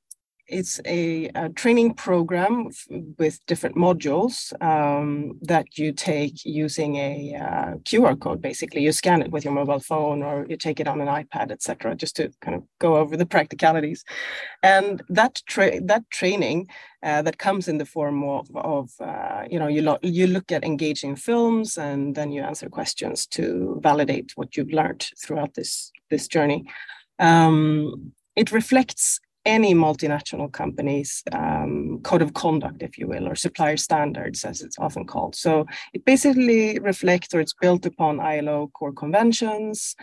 it's 0.46 0.78
a, 0.84 1.30
a, 1.34 1.48
training 1.50 1.94
program 1.94 2.70
with 3.18 3.44
different 3.46 3.76
modules 3.76 4.52
um, 4.62 5.38
that 5.42 5.78
you 5.78 5.92
take 5.92 6.44
using 6.44 6.96
a 6.96 7.34
uh, 7.34 7.74
QR 7.84 8.18
code. 8.18 8.42
Basically, 8.42 8.82
you 8.82 8.92
scan 8.92 9.22
it 9.22 9.30
with 9.30 9.44
your 9.44 9.54
mobile 9.54 9.80
phone 9.80 10.22
or 10.22 10.46
you 10.48 10.56
take 10.56 10.80
it 10.80 10.88
on 10.88 11.00
an 11.00 11.08
iPad, 11.08 11.50
etc., 11.50 11.94
just 11.94 12.16
to 12.16 12.30
kind 12.42 12.54
of 12.54 12.62
go 12.78 12.96
over 12.96 13.16
the 13.16 13.26
practicalities. 13.34 14.04
And 14.62 15.02
that 15.08 15.42
tra- 15.46 15.80
that 15.80 16.10
training 16.10 16.68
uh, 17.02 17.22
that 17.22 17.38
comes 17.38 17.66
in 17.66 17.78
the 17.78 17.86
form 17.86 18.22
of, 18.24 18.48
of 18.54 18.90
uh, 19.00 19.44
you 19.50 19.58
know 19.58 19.68
you 19.68 19.80
lo- 19.80 19.98
you 20.02 20.26
look 20.26 20.52
at 20.52 20.64
engaging 20.64 21.16
films 21.16 21.78
and 21.78 22.14
then 22.14 22.32
you 22.32 22.42
answer 22.42 22.68
questions 22.68 23.26
to 23.28 23.78
validate 23.82 24.32
what 24.34 24.56
you've 24.56 24.72
learned 24.72 25.06
throughout 25.18 25.54
this 25.54 25.90
this 26.10 26.28
journey. 26.28 26.66
Um, 27.18 28.12
it 28.36 28.50
reflects 28.50 29.20
any 29.44 29.74
multinational 29.74 30.50
company's 30.50 31.22
um, 31.32 32.00
code 32.02 32.22
of 32.22 32.34
conduct, 32.34 32.82
if 32.82 32.98
you 32.98 33.06
will, 33.06 33.28
or 33.28 33.34
supplier 33.34 33.76
standards, 33.76 34.44
as 34.44 34.62
it's 34.62 34.78
often 34.78 35.06
called. 35.06 35.34
So 35.34 35.66
it 35.92 36.04
basically 36.04 36.78
reflects 36.78 37.34
or 37.34 37.40
it's 37.40 37.54
built 37.60 37.86
upon 37.86 38.20
ILO 38.20 38.68
core 38.68 38.92
conventions, 38.92 39.96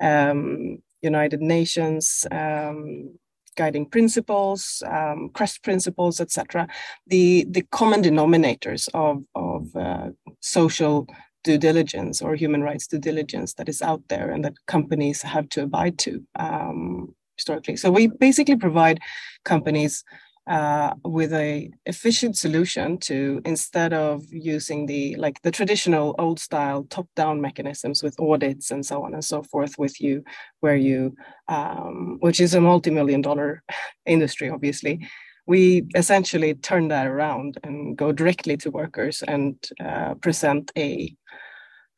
um, 0.00 0.82
United 1.02 1.40
Nations 1.40 2.26
um, 2.30 3.10
guiding 3.56 3.86
principles, 3.86 4.82
um, 4.86 5.30
CREST 5.34 5.62
principles, 5.62 6.20
etc. 6.20 6.68
The 7.06 7.46
the 7.50 7.62
common 7.70 8.02
denominators 8.02 8.88
of 8.94 9.24
of 9.34 9.74
uh, 9.76 10.10
social 10.40 11.06
due 11.44 11.58
diligence 11.58 12.20
or 12.22 12.34
human 12.34 12.62
rights 12.62 12.86
due 12.86 12.98
diligence 12.98 13.54
that 13.54 13.68
is 13.68 13.80
out 13.82 14.02
there 14.08 14.30
and 14.30 14.44
that 14.44 14.54
companies 14.66 15.22
have 15.22 15.48
to 15.50 15.62
abide 15.62 15.98
to. 15.98 16.22
Um, 16.36 17.14
historically. 17.38 17.76
So 17.76 17.90
we 17.90 18.08
basically 18.08 18.56
provide 18.56 19.00
companies 19.44 20.04
uh, 20.48 20.94
with 21.04 21.32
a 21.34 21.70
efficient 21.84 22.36
solution 22.36 22.96
to 22.96 23.40
instead 23.44 23.92
of 23.92 24.22
using 24.30 24.86
the 24.86 25.14
like 25.16 25.40
the 25.42 25.50
traditional 25.50 26.14
old 26.18 26.40
style 26.40 26.84
top 26.84 27.06
down 27.14 27.38
mechanisms 27.38 28.02
with 28.02 28.18
audits 28.18 28.70
and 28.70 28.84
so 28.84 29.04
on 29.04 29.12
and 29.12 29.24
so 29.24 29.42
forth 29.42 29.78
with 29.78 30.00
you 30.00 30.24
where 30.60 30.76
you 30.76 31.14
um, 31.48 32.16
which 32.20 32.40
is 32.40 32.54
a 32.54 32.60
multi-million 32.60 33.20
dollar 33.20 33.62
industry 34.06 34.48
obviously 34.48 35.06
we 35.46 35.86
essentially 35.94 36.54
turn 36.54 36.88
that 36.88 37.06
around 37.06 37.58
and 37.62 37.96
go 37.96 38.10
directly 38.10 38.56
to 38.56 38.70
workers 38.70 39.22
and 39.28 39.54
uh, 39.84 40.14
present 40.14 40.72
a 40.78 41.14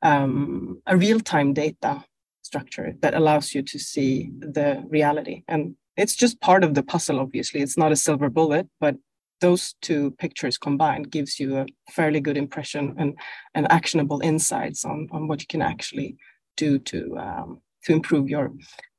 um, 0.03 0.83
a 0.87 0.97
real-time 0.97 1.53
data 1.53 2.03
structure 2.51 2.95
that 3.03 3.15
allows 3.15 3.55
you 3.55 3.63
to 3.63 3.79
see 3.79 4.31
the 4.57 4.83
reality. 4.89 5.37
And 5.47 5.77
it's 5.97 6.17
just 6.17 6.41
part 6.41 6.65
of 6.65 6.75
the 6.75 6.83
puzzle, 6.83 7.21
obviously. 7.21 7.61
It's 7.61 7.79
not 7.79 7.93
a 7.93 8.03
silver 8.07 8.29
bullet, 8.29 8.67
but 8.81 8.97
those 9.41 9.75
two 9.81 10.11
pictures 10.23 10.59
combined 10.59 11.11
gives 11.11 11.39
you 11.41 11.49
a 11.59 11.67
fairly 11.91 12.21
good 12.21 12.37
impression 12.37 12.95
and, 12.99 13.11
and 13.55 13.71
actionable 13.71 14.21
insights 14.21 14.85
on, 14.85 15.09
on 15.13 15.29
what 15.29 15.41
you 15.41 15.47
can 15.47 15.63
actually 15.63 16.17
do 16.57 16.79
to 16.79 17.17
um, 17.17 17.61
to 17.85 17.93
improve 17.93 18.29
your 18.29 18.53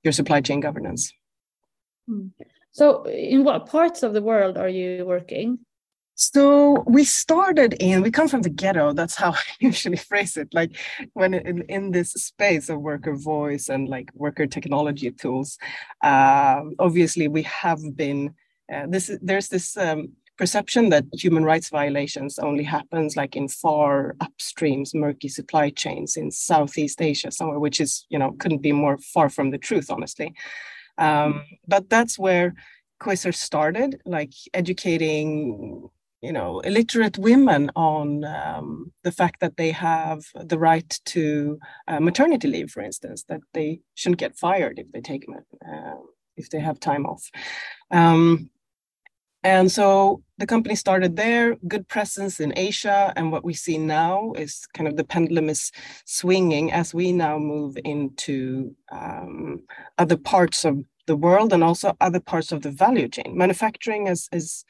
your 0.03 0.13
supply 0.13 0.41
chain 0.41 0.59
governance. 0.59 1.13
Hmm. 2.07 2.27
So, 2.71 3.03
in 3.03 3.43
what 3.43 3.67
parts 3.67 4.01
of 4.01 4.13
the 4.13 4.21
world 4.21 4.57
are 4.57 4.69
you 4.69 5.05
working? 5.05 5.59
So 6.23 6.83
we 6.85 7.03
started 7.03 7.73
in, 7.79 8.03
we 8.03 8.11
come 8.11 8.27
from 8.27 8.43
the 8.43 8.49
ghetto. 8.49 8.93
That's 8.93 9.15
how 9.15 9.31
I 9.41 9.41
usually 9.59 9.97
phrase 9.97 10.37
it. 10.37 10.49
Like 10.53 10.77
when 11.13 11.33
in, 11.33 11.63
in 11.63 11.91
this 11.91 12.11
space 12.11 12.69
of 12.69 12.79
worker 12.79 13.15
voice 13.15 13.69
and 13.69 13.89
like 13.89 14.11
worker 14.13 14.45
technology 14.45 15.09
tools, 15.09 15.57
uh, 16.03 16.61
obviously 16.77 17.27
we 17.27 17.41
have 17.41 17.79
been, 17.95 18.35
uh, 18.71 18.85
this 18.87 19.09
there's 19.19 19.47
this 19.47 19.75
um, 19.77 20.09
perception 20.37 20.89
that 20.89 21.05
human 21.11 21.43
rights 21.43 21.69
violations 21.69 22.37
only 22.37 22.65
happens 22.65 23.15
like 23.15 23.35
in 23.35 23.47
far 23.47 24.15
upstreams, 24.21 24.93
murky 24.93 25.27
supply 25.27 25.71
chains 25.71 26.17
in 26.17 26.29
Southeast 26.29 27.01
Asia, 27.01 27.31
somewhere, 27.31 27.57
which 27.57 27.81
is, 27.81 28.05
you 28.09 28.19
know, 28.19 28.33
couldn't 28.33 28.61
be 28.61 28.71
more 28.71 28.99
far 28.99 29.27
from 29.27 29.49
the 29.49 29.57
truth, 29.57 29.89
honestly. 29.89 30.35
Um, 30.99 31.43
but 31.67 31.89
that's 31.89 32.19
where 32.19 32.53
Quizzr 33.01 33.33
started, 33.33 33.99
like 34.05 34.33
educating 34.53 35.89
you 36.21 36.31
know 36.31 36.59
illiterate 36.61 37.17
women 37.17 37.71
on 37.75 38.23
um, 38.23 38.91
the 39.03 39.11
fact 39.11 39.39
that 39.39 39.57
they 39.57 39.71
have 39.71 40.23
the 40.35 40.59
right 40.59 40.99
to 41.05 41.59
uh, 41.87 41.99
maternity 41.99 42.47
leave 42.47 42.69
for 42.71 42.81
instance 42.81 43.23
that 43.23 43.41
they 43.53 43.79
shouldn't 43.95 44.19
get 44.19 44.37
fired 44.37 44.79
if 44.79 44.91
they 44.91 45.01
take 45.01 45.25
uh, 45.29 45.95
if 46.37 46.49
they 46.49 46.59
have 46.59 46.79
time 46.79 47.05
off. 47.05 47.29
Um, 47.91 48.49
and 49.43 49.71
so 49.71 50.21
the 50.37 50.45
company 50.45 50.75
started 50.75 51.15
there 51.15 51.55
good 51.67 51.87
presence 51.87 52.39
in 52.39 52.53
asia 52.55 53.11
and 53.15 53.31
what 53.31 53.43
we 53.43 53.55
see 53.55 53.77
now 53.77 54.33
is 54.33 54.67
kind 54.75 54.87
of 54.87 54.97
the 54.97 55.03
pendulum 55.03 55.49
is 55.49 55.71
swinging 56.05 56.71
as 56.71 56.93
we 56.93 57.11
now 57.11 57.39
move 57.39 57.75
into 57.83 58.75
um, 58.91 59.61
other 59.97 60.17
parts 60.17 60.63
of 60.63 60.83
the 61.07 61.15
world 61.15 61.53
and 61.53 61.63
also 61.63 61.95
other 61.99 62.19
parts 62.19 62.51
of 62.51 62.61
the 62.61 62.71
value 62.71 63.07
chain. 63.07 63.37
Manufacturing 63.37 64.07
is, 64.07 64.29
is 64.31 64.63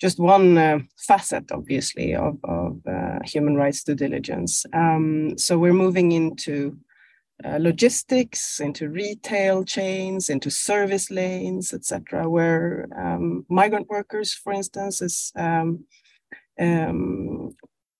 just 0.00 0.18
one 0.18 0.56
uh, 0.56 0.78
facet, 0.96 1.52
obviously, 1.52 2.14
of, 2.14 2.38
of 2.44 2.80
uh, 2.86 3.18
human 3.24 3.54
rights 3.54 3.84
due 3.84 3.94
diligence. 3.94 4.64
Um, 4.72 5.36
so 5.36 5.58
we're 5.58 5.74
moving 5.74 6.12
into 6.12 6.78
uh, 7.44 7.58
logistics, 7.60 8.60
into 8.60 8.88
retail 8.88 9.64
chains, 9.64 10.30
into 10.30 10.50
service 10.50 11.10
lanes, 11.10 11.72
etc., 11.72 12.28
where 12.28 12.88
um, 12.96 13.44
migrant 13.48 13.88
workers, 13.88 14.32
for 14.32 14.52
instance, 14.52 15.02
is 15.02 15.32
um, 15.36 15.84
um 16.58 17.54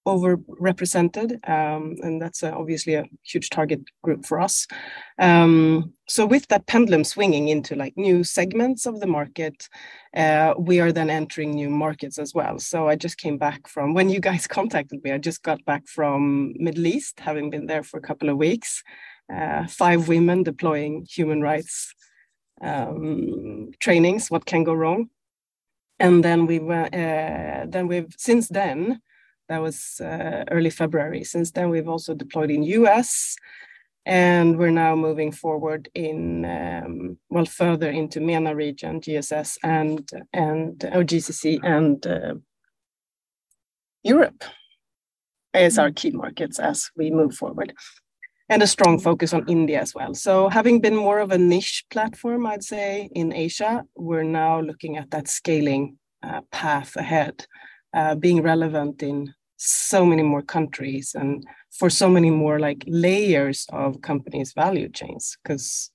overrepresented, 0.06 1.46
um, 1.48 1.96
and 2.02 2.20
that's 2.20 2.42
uh, 2.42 2.52
obviously 2.56 2.94
a 2.94 3.04
huge 3.22 3.50
target 3.50 3.80
group 4.02 4.24
for 4.24 4.40
us. 4.40 4.66
Um, 5.18 5.92
so 6.08 6.24
with 6.26 6.48
that 6.48 6.66
pendulum 6.66 7.04
swinging 7.04 7.48
into 7.48 7.76
like 7.76 7.96
new 7.96 8.24
segments 8.24 8.86
of 8.86 9.00
the 9.00 9.06
market, 9.06 9.68
uh, 10.16 10.54
we 10.58 10.80
are 10.80 10.92
then 10.92 11.10
entering 11.10 11.52
new 11.52 11.70
markets 11.70 12.18
as 12.18 12.34
well. 12.34 12.58
So 12.58 12.88
I 12.88 12.96
just 12.96 13.18
came 13.18 13.38
back 13.38 13.68
from 13.68 13.94
when 13.94 14.08
you 14.08 14.20
guys 14.20 14.46
contacted 14.58 15.02
me. 15.04 15.12
I 15.12 15.18
just 15.18 15.42
got 15.42 15.64
back 15.64 15.86
from 15.86 16.54
Middle 16.56 16.86
East, 16.86 17.20
having 17.20 17.50
been 17.50 17.66
there 17.66 17.82
for 17.82 17.98
a 17.98 18.02
couple 18.02 18.28
of 18.28 18.36
weeks. 18.36 18.82
Uh, 19.32 19.66
five 19.68 20.08
women 20.08 20.42
deploying 20.42 21.06
human 21.08 21.40
rights 21.40 21.94
um, 22.62 23.70
trainings. 23.78 24.30
What 24.30 24.44
can 24.44 24.64
go 24.64 24.74
wrong? 24.74 25.08
And 26.00 26.24
then 26.24 26.46
we 26.46 26.58
were, 26.58 26.86
uh, 26.86 27.66
then 27.68 27.86
we've 27.86 28.12
since 28.16 28.48
then 28.48 29.00
that 29.50 29.60
was 29.60 30.00
uh, 30.00 30.44
early 30.50 30.70
February. 30.70 31.24
Since 31.24 31.50
then, 31.50 31.70
we've 31.70 31.88
also 31.88 32.14
deployed 32.14 32.52
in 32.52 32.62
US, 32.62 33.36
and 34.06 34.56
we're 34.56 34.70
now 34.70 34.94
moving 34.94 35.32
forward 35.32 35.90
in 35.92 36.44
um, 36.44 37.18
well 37.28 37.44
further 37.44 37.90
into 37.90 38.20
MENA 38.20 38.54
region, 38.54 39.00
GSS, 39.00 39.58
and 39.64 40.08
and 40.32 40.84
or 40.94 41.02
GCC 41.02 41.58
and 41.64 42.06
uh, 42.06 42.34
Europe 44.04 44.44
as 45.52 45.78
our 45.80 45.90
key 45.90 46.12
markets 46.12 46.60
as 46.60 46.88
we 46.96 47.10
move 47.10 47.34
forward. 47.34 47.74
And 48.48 48.62
a 48.62 48.68
strong 48.68 49.00
focus 49.00 49.32
on 49.32 49.48
India 49.48 49.80
as 49.80 49.94
well. 49.96 50.14
So, 50.14 50.48
having 50.48 50.80
been 50.80 50.96
more 50.96 51.18
of 51.18 51.32
a 51.32 51.38
niche 51.38 51.84
platform, 51.90 52.46
I'd 52.46 52.64
say, 52.64 53.08
in 53.16 53.32
Asia, 53.32 53.84
we're 53.96 54.24
now 54.24 54.60
looking 54.60 54.96
at 54.96 55.10
that 55.10 55.26
scaling 55.26 55.98
uh, 56.22 56.40
path 56.52 56.94
ahead, 56.96 57.46
uh, 57.94 58.14
being 58.14 58.42
relevant 58.42 59.02
in 59.02 59.34
so 59.62 60.06
many 60.06 60.22
more 60.22 60.40
countries 60.40 61.14
and 61.14 61.46
for 61.70 61.90
so 61.90 62.08
many 62.08 62.30
more 62.30 62.58
like 62.58 62.82
layers 62.86 63.66
of 63.74 64.00
companies 64.00 64.54
value 64.54 64.88
chains 64.88 65.36
because 65.42 65.90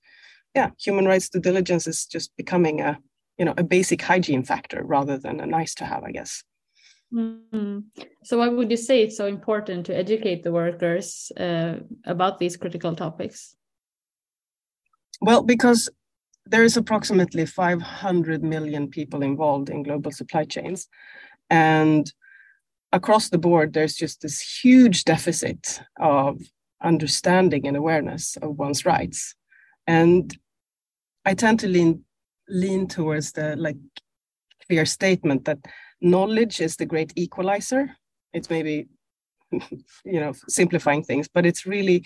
yeah 0.54 0.70
human 0.78 1.04
rights 1.04 1.28
due 1.28 1.40
diligence 1.40 1.88
is 1.88 2.06
just 2.06 2.30
becoming 2.36 2.80
a 2.80 2.96
you 3.38 3.44
know 3.44 3.54
a 3.56 3.64
basic 3.64 4.00
hygiene 4.00 4.44
factor 4.44 4.84
rather 4.84 5.18
than 5.18 5.40
a 5.40 5.46
nice 5.46 5.74
to 5.74 5.84
have 5.84 6.04
i 6.04 6.12
guess 6.12 6.44
mm-hmm. 7.12 7.80
so 8.22 8.38
why 8.38 8.46
would 8.46 8.70
you 8.70 8.76
say 8.76 9.02
it's 9.02 9.16
so 9.16 9.26
important 9.26 9.84
to 9.84 9.96
educate 9.96 10.44
the 10.44 10.52
workers 10.52 11.32
uh, 11.36 11.74
about 12.04 12.38
these 12.38 12.56
critical 12.56 12.94
topics 12.94 13.56
well 15.20 15.42
because 15.42 15.88
there 16.48 16.62
is 16.62 16.76
approximately 16.76 17.44
500 17.44 18.44
million 18.44 18.86
people 18.88 19.24
involved 19.24 19.70
in 19.70 19.82
global 19.82 20.12
supply 20.12 20.44
chains 20.44 20.86
and 21.50 22.12
across 22.92 23.28
the 23.28 23.38
board, 23.38 23.72
there's 23.72 23.94
just 23.94 24.22
this 24.22 24.40
huge 24.40 25.04
deficit 25.04 25.80
of 25.98 26.40
understanding 26.82 27.66
and 27.66 27.76
awareness 27.76 28.36
of 28.42 28.58
one's 28.58 28.84
rights. 28.84 29.34
And 29.86 30.36
I 31.24 31.34
tend 31.34 31.60
to 31.60 31.68
lean 31.68 32.04
lean 32.48 32.86
towards 32.86 33.32
the 33.32 33.56
like 33.56 33.76
clear 34.66 34.86
statement 34.86 35.44
that 35.46 35.58
knowledge 36.00 36.60
is 36.60 36.76
the 36.76 36.86
great 36.86 37.12
equalizer. 37.16 37.96
It's 38.32 38.50
maybe 38.50 38.86
you 39.50 40.20
know 40.20 40.32
simplifying 40.48 41.02
things, 41.02 41.28
but 41.28 41.46
it's 41.46 41.66
really 41.66 42.04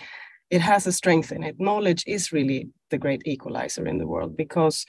it 0.51 0.61
has 0.61 0.87
a 0.87 0.93
strength 0.93 1.31
in 1.33 1.43
it. 1.43 1.61
Knowledge 1.61 2.05
is 2.07 2.33
really 2.33 2.69
the 2.91 2.99
great 2.99 3.23
equalizer 3.25 3.87
in 3.87 3.99
the 3.99 4.07
world 4.07 4.37
because 4.37 4.85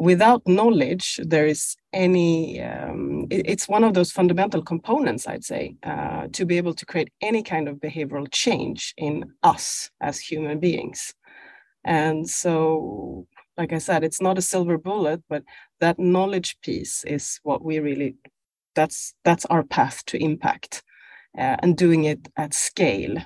without 0.00 0.42
knowledge, 0.46 1.20
there 1.22 1.46
is 1.46 1.76
any, 1.92 2.60
um, 2.62 3.26
it, 3.30 3.42
it's 3.46 3.68
one 3.68 3.84
of 3.84 3.92
those 3.92 4.10
fundamental 4.10 4.62
components, 4.62 5.28
I'd 5.28 5.44
say, 5.44 5.76
uh, 5.82 6.28
to 6.32 6.46
be 6.46 6.56
able 6.56 6.74
to 6.74 6.86
create 6.86 7.12
any 7.20 7.42
kind 7.42 7.68
of 7.68 7.76
behavioral 7.76 8.26
change 8.32 8.94
in 8.96 9.34
us 9.42 9.90
as 10.00 10.18
human 10.18 10.58
beings. 10.58 11.14
And 11.84 12.28
so, 12.28 13.26
like 13.58 13.74
I 13.74 13.78
said, 13.78 14.02
it's 14.02 14.22
not 14.22 14.38
a 14.38 14.42
silver 14.42 14.78
bullet, 14.78 15.22
but 15.28 15.42
that 15.80 15.98
knowledge 15.98 16.56
piece 16.62 17.04
is 17.04 17.38
what 17.42 17.62
we 17.62 17.78
really, 17.78 18.16
that's, 18.74 19.14
that's 19.24 19.44
our 19.46 19.62
path 19.62 20.02
to 20.06 20.22
impact 20.22 20.82
uh, 21.36 21.56
and 21.62 21.76
doing 21.76 22.04
it 22.04 22.26
at 22.38 22.54
scale 22.54 23.16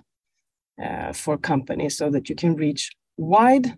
uh, 0.85 1.13
for 1.13 1.39
companies 1.39 1.97
so 1.97 2.11
that 2.11 2.29
you 2.29 2.35
can 2.35 2.57
reach 2.57 2.91
wide 3.17 3.77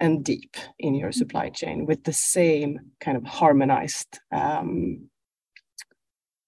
and 0.00 0.24
deep 0.24 0.56
in 0.78 0.94
your 0.94 1.12
supply 1.12 1.50
chain 1.50 1.86
with 1.86 2.04
the 2.04 2.12
same 2.12 2.80
kind 3.00 3.16
of 3.16 3.24
harmonized 3.24 4.18
um, 4.32 5.08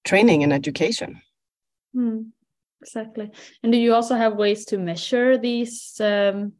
training 0.05 0.43
and 0.43 0.53
education. 0.53 1.21
Mm, 1.95 2.31
exactly. 2.81 3.31
And 3.63 3.73
do 3.73 3.79
you 3.79 3.95
also 3.95 4.15
have 4.15 4.37
ways 4.37 4.65
to 4.67 4.79
measure 4.79 5.37
these 5.37 6.01
um, 6.01 6.55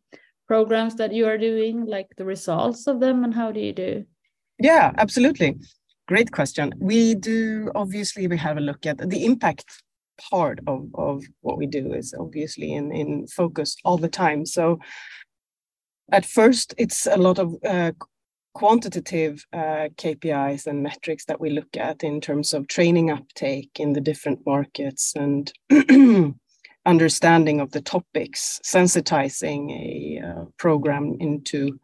programs 0.47 0.97
that 0.97 1.13
you 1.13 1.27
are 1.27 1.39
doing, 1.39 1.87
like 1.87 2.09
the 2.17 2.25
results 2.25 2.87
of 2.87 3.01
them, 3.01 3.25
and 3.25 3.35
how 3.35 3.51
do 3.53 3.61
you 3.61 3.73
do? 3.73 4.05
Yeah, 4.59 4.93
absolutely. 4.99 5.57
Great 6.09 6.31
question. 6.31 6.75
We 6.79 7.15
do 7.15 7.71
obviously 7.75 8.27
we 8.27 8.37
have 8.37 8.59
a 8.59 8.61
look 8.61 8.87
at 8.87 8.99
the 8.99 9.25
impact 9.25 9.65
part 10.31 10.61
of, 10.67 10.89
of 10.95 11.25
what 11.41 11.59
we 11.59 11.67
do 11.67 11.95
is 11.95 12.15
obviously 12.19 12.73
in, 12.73 12.93
in 12.93 13.27
focus 13.27 13.77
all 13.85 13.99
the 13.99 14.09
time. 14.09 14.45
So 14.45 14.79
at 16.11 16.25
first, 16.25 16.75
it's 16.79 17.07
a 17.07 17.17
lot 17.17 17.39
of 17.39 17.55
uh, 17.65 17.93
quantitative 18.55 19.45
uh, 19.53 19.89
KPIs 19.97 20.67
and 20.67 20.83
metrics 20.83 21.25
that 21.27 21.41
we 21.41 21.51
look 21.51 21.77
at 21.77 22.03
in 22.03 22.21
terms 22.21 22.53
of 22.53 22.69
training 22.69 23.11
uptake 23.11 23.71
in 23.79 23.93
the 23.93 24.01
different 24.01 24.41
markets 24.45 25.15
and 25.17 25.53
understanding 26.87 27.61
of 27.61 27.71
the 27.73 27.81
topics, 27.81 28.61
sensitizing 28.65 29.71
a 29.71 30.27
uh, 30.27 30.45
program 30.59 31.17
into 31.21 31.79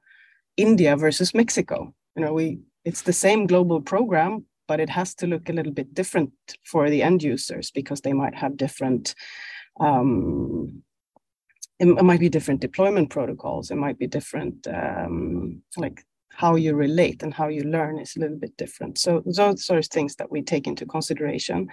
India 0.57 0.97
versus 0.97 1.35
Mexico. 1.35 1.95
You 2.17 2.25
know, 2.25 2.33
we 2.33 2.59
it's 2.85 3.03
the 3.03 3.13
same 3.13 3.47
global 3.47 3.81
program, 3.81 4.45
but 4.67 4.81
it 4.81 4.91
has 4.91 5.15
to 5.17 5.27
look 5.27 5.49
a 5.49 5.53
little 5.53 5.73
bit 5.73 5.95
different 5.95 6.33
for 6.65 6.91
the 6.91 7.03
end 7.03 7.23
users 7.23 7.71
because 7.71 8.01
they 8.01 8.13
might 8.13 8.35
have 8.35 8.57
different 8.57 9.15
um, 9.81 10.83
it, 11.79 12.05
might 12.05 12.21
be 12.21 12.29
different 12.29 12.61
deployment 12.61 13.11
protocols. 13.11 13.71
It 13.71 13.77
might 13.77 13.99
be 13.99 14.07
different, 14.07 14.67
um, 14.67 15.63
like 15.77 16.05
how 16.31 16.55
you 16.57 16.75
relate 16.75 17.23
and 17.23 17.35
how 17.35 17.49
you 17.49 17.63
learn 17.63 17.99
is 17.99 18.17
a 18.17 18.21
little 18.21 18.37
bit 18.37 18.57
different. 18.57 18.99
So 18.99 19.23
those 19.25 19.65
sort 19.65 19.79
of 19.79 19.87
things 19.87 20.17
that 20.17 20.31
we 20.31 20.43
take 20.43 20.67
into 20.67 20.87
consideration. 20.87 21.69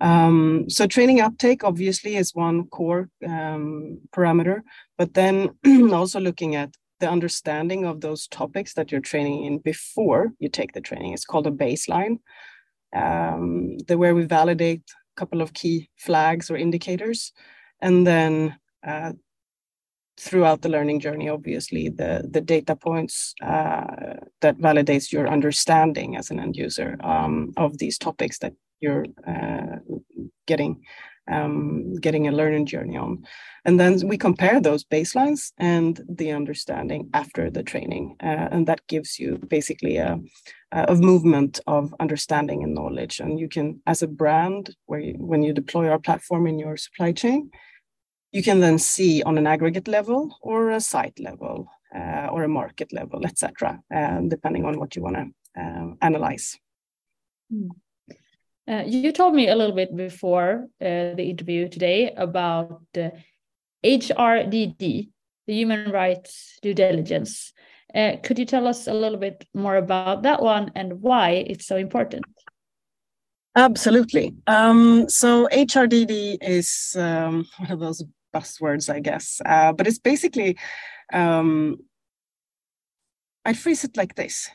Um, 0.00 0.68
so 0.68 0.86
training 0.86 1.20
uptake 1.20 1.62
obviously 1.64 2.16
is 2.16 2.34
one 2.34 2.66
core 2.66 3.08
um, 3.26 4.00
parameter, 4.12 4.62
but 4.98 5.14
then 5.14 5.50
also 5.92 6.20
looking 6.20 6.56
at 6.56 6.74
the 7.00 7.08
understanding 7.08 7.84
of 7.84 8.00
those 8.00 8.26
topics 8.28 8.74
that 8.74 8.90
you're 8.90 9.00
training 9.00 9.44
in 9.44 9.58
before 9.58 10.32
you 10.38 10.48
take 10.48 10.72
the 10.72 10.80
training. 10.80 11.12
It's 11.12 11.24
called 11.24 11.46
a 11.46 11.50
baseline, 11.50 12.18
um, 12.94 13.78
the 13.88 13.98
where 13.98 14.14
we 14.14 14.24
validate 14.24 14.82
a 15.16 15.20
couple 15.20 15.42
of 15.42 15.52
key 15.52 15.90
flags 15.96 16.50
or 16.50 16.56
indicators, 16.56 17.32
and 17.80 18.06
then 18.06 18.56
uh, 18.86 19.12
throughout 20.18 20.62
the 20.62 20.68
learning 20.68 21.00
journey 21.00 21.28
obviously 21.28 21.88
the 21.88 22.28
the 22.30 22.40
data 22.40 22.76
points 22.76 23.34
uh, 23.42 24.14
that 24.40 24.58
validates 24.58 25.12
your 25.12 25.28
understanding 25.28 26.16
as 26.16 26.30
an 26.30 26.38
end 26.38 26.56
user 26.56 26.96
um, 27.02 27.52
of 27.56 27.78
these 27.78 27.98
topics 27.98 28.38
that 28.38 28.52
you're 28.80 29.06
uh, 29.26 29.78
getting 30.46 30.82
um, 31.30 31.94
getting 31.96 32.28
a 32.28 32.32
learning 32.32 32.66
journey 32.66 32.98
on. 32.98 33.24
And 33.64 33.80
then 33.80 34.06
we 34.06 34.18
compare 34.18 34.60
those 34.60 34.84
baselines 34.84 35.52
and 35.56 35.98
the 36.06 36.32
understanding 36.32 37.08
after 37.14 37.50
the 37.50 37.62
training 37.62 38.16
uh, 38.22 38.48
and 38.50 38.66
that 38.66 38.86
gives 38.88 39.18
you 39.18 39.38
basically 39.48 39.96
a, 39.96 40.20
a 40.72 40.94
movement 40.94 41.60
of 41.66 41.94
understanding 41.98 42.62
and 42.62 42.74
knowledge. 42.74 43.20
And 43.20 43.40
you 43.40 43.48
can 43.48 43.80
as 43.86 44.02
a 44.02 44.06
brand 44.06 44.76
where 44.84 45.00
you, 45.00 45.14
when 45.14 45.42
you 45.42 45.54
deploy 45.54 45.88
our 45.88 45.98
platform 45.98 46.46
in 46.46 46.58
your 46.58 46.76
supply 46.76 47.12
chain 47.12 47.50
you 48.34 48.42
can 48.42 48.58
then 48.58 48.78
see 48.78 49.22
on 49.22 49.38
an 49.38 49.46
aggregate 49.46 49.86
level 49.86 50.36
or 50.42 50.70
a 50.70 50.80
site 50.80 51.18
level 51.20 51.70
uh, 51.94 52.26
or 52.32 52.42
a 52.42 52.48
market 52.48 52.92
level, 52.92 53.24
etc., 53.24 53.80
uh, 53.94 54.20
depending 54.26 54.64
on 54.64 54.78
what 54.78 54.96
you 54.96 55.02
want 55.02 55.16
to 55.16 55.60
um, 55.60 55.96
analyze. 56.02 56.58
Hmm. 57.48 57.68
Uh, 58.66 58.82
you 58.86 59.12
told 59.12 59.34
me 59.34 59.48
a 59.48 59.54
little 59.54 59.76
bit 59.76 59.94
before 59.94 60.66
uh, 60.80 61.14
the 61.14 61.26
interview 61.30 61.68
today 61.68 62.12
about 62.16 62.82
HRDD, 63.84 65.10
the 65.46 65.54
human 65.54 65.92
rights 65.92 66.58
due 66.60 66.74
diligence. 66.74 67.52
Uh, 67.94 68.16
could 68.24 68.38
you 68.38 68.46
tell 68.46 68.66
us 68.66 68.88
a 68.88 68.94
little 68.94 69.18
bit 69.18 69.46
more 69.54 69.76
about 69.76 70.22
that 70.22 70.42
one 70.42 70.72
and 70.74 71.02
why 71.02 71.44
it's 71.46 71.66
so 71.66 71.76
important? 71.76 72.24
Absolutely. 73.54 74.34
Um, 74.48 75.08
so 75.08 75.46
HRDD 75.52 76.38
is 76.40 76.96
um, 76.98 77.46
one 77.58 77.70
of 77.70 77.78
those 77.78 78.02
buzzwords, 78.34 78.92
I 78.92 79.00
guess. 79.00 79.40
Uh, 79.44 79.72
but 79.72 79.86
it's 79.86 79.98
basically, 79.98 80.58
um, 81.12 81.76
I'd 83.44 83.58
phrase 83.58 83.84
it 83.84 83.96
like 83.96 84.14
this. 84.14 84.50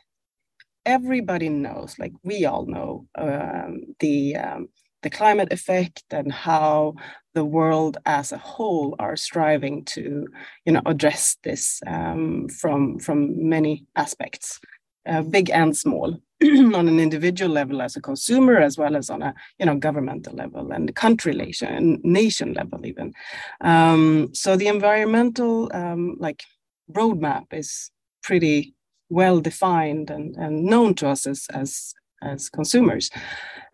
Everybody 0.86 1.50
knows, 1.50 2.00
like 2.00 2.13
we 2.24 2.46
all 2.46 2.65
know, 2.65 3.08
um, 3.18 3.96
the 4.00 4.36
um, 4.36 4.70
the 5.02 5.10
climate 5.10 5.54
effect 5.54 6.04
and 6.12 6.32
how 6.32 6.96
the 7.34 7.46
world 7.46 7.98
as 8.06 8.32
a 8.32 8.38
whole 8.38 8.96
are 9.00 9.15
striving 9.15 9.86
to, 9.86 10.28
you 10.65 10.74
know, 10.74 10.82
address 10.86 11.38
this 11.44 11.82
um, 11.88 12.48
from 12.50 13.00
from 13.00 13.50
many 13.50 13.86
aspects, 13.96 14.60
uh, 15.08 15.22
big 15.22 15.50
and 15.50 15.76
small. 15.78 16.18
on 16.73 16.88
an 16.88 16.99
individual 16.99 17.52
level 17.52 17.82
as 17.82 17.95
a 17.95 18.02
consumer 18.02 18.58
as 18.58 18.78
well 18.78 18.95
as 18.95 19.10
on 19.10 19.21
a 19.21 19.34
you 19.60 19.65
know 19.65 19.75
governmental 19.75 20.34
level 20.34 20.71
and 20.71 20.95
country 20.95 21.34
nation 21.34 21.99
nation 22.04 22.54
level 22.54 22.86
even. 22.86 23.13
Um, 23.62 24.30
so 24.34 24.56
the 24.56 24.67
environmental 24.67 25.69
um, 25.73 26.15
like 26.19 26.43
roadmap 26.91 27.47
is 27.52 27.91
pretty 28.23 28.73
well 29.10 29.41
defined 29.41 30.10
and, 30.10 30.36
and 30.38 30.63
known 30.63 30.93
to 30.95 31.10
us 31.10 31.28
as 31.28 31.45
as 31.54 31.93
as 32.21 32.49
consumers. 32.49 33.10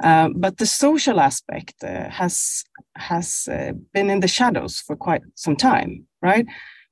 Uh, 0.04 0.30
but 0.36 0.58
the 0.58 0.66
social 0.66 1.20
aspect 1.20 1.76
uh, 1.84 2.10
has 2.10 2.64
has 2.96 3.48
uh, 3.48 3.74
been 3.94 4.10
in 4.10 4.22
the 4.22 4.28
shadows 4.28 4.80
for 4.80 4.96
quite 4.96 5.22
some 5.36 5.56
time 5.56 6.08
right? 6.22 6.48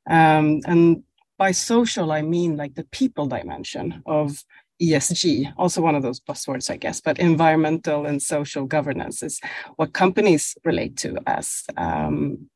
Um, 0.07 0.59
and 0.67 1.03
by 1.37 1.51
social 1.51 2.11
i 2.11 2.21
mean 2.21 2.55
like 2.55 2.75
the 2.75 2.85
people 2.85 3.25
dimension 3.25 4.03
of 4.05 4.43
ESG, 4.83 5.53
also 5.57 5.81
one 5.81 5.95
of 5.95 6.03
those 6.03 6.19
buzzwords, 6.19 6.69
I 6.69 6.77
guess, 6.77 7.01
but 7.01 7.19
environmental 7.19 8.05
and 8.05 8.21
social 8.21 8.65
governance 8.65 9.23
is 9.23 9.39
what 9.77 9.93
companies 9.93 10.55
relate 10.65 10.97
to 10.97 11.17
as 11.25 11.63
um, 11.77 12.49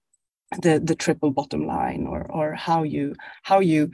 the 0.61 0.79
the 0.79 0.95
triple 0.95 1.31
bottom 1.31 1.65
line, 1.65 2.05
or 2.07 2.29
or 2.31 2.55
how 2.55 2.83
you 2.83 3.15
how 3.43 3.59
you 3.59 3.91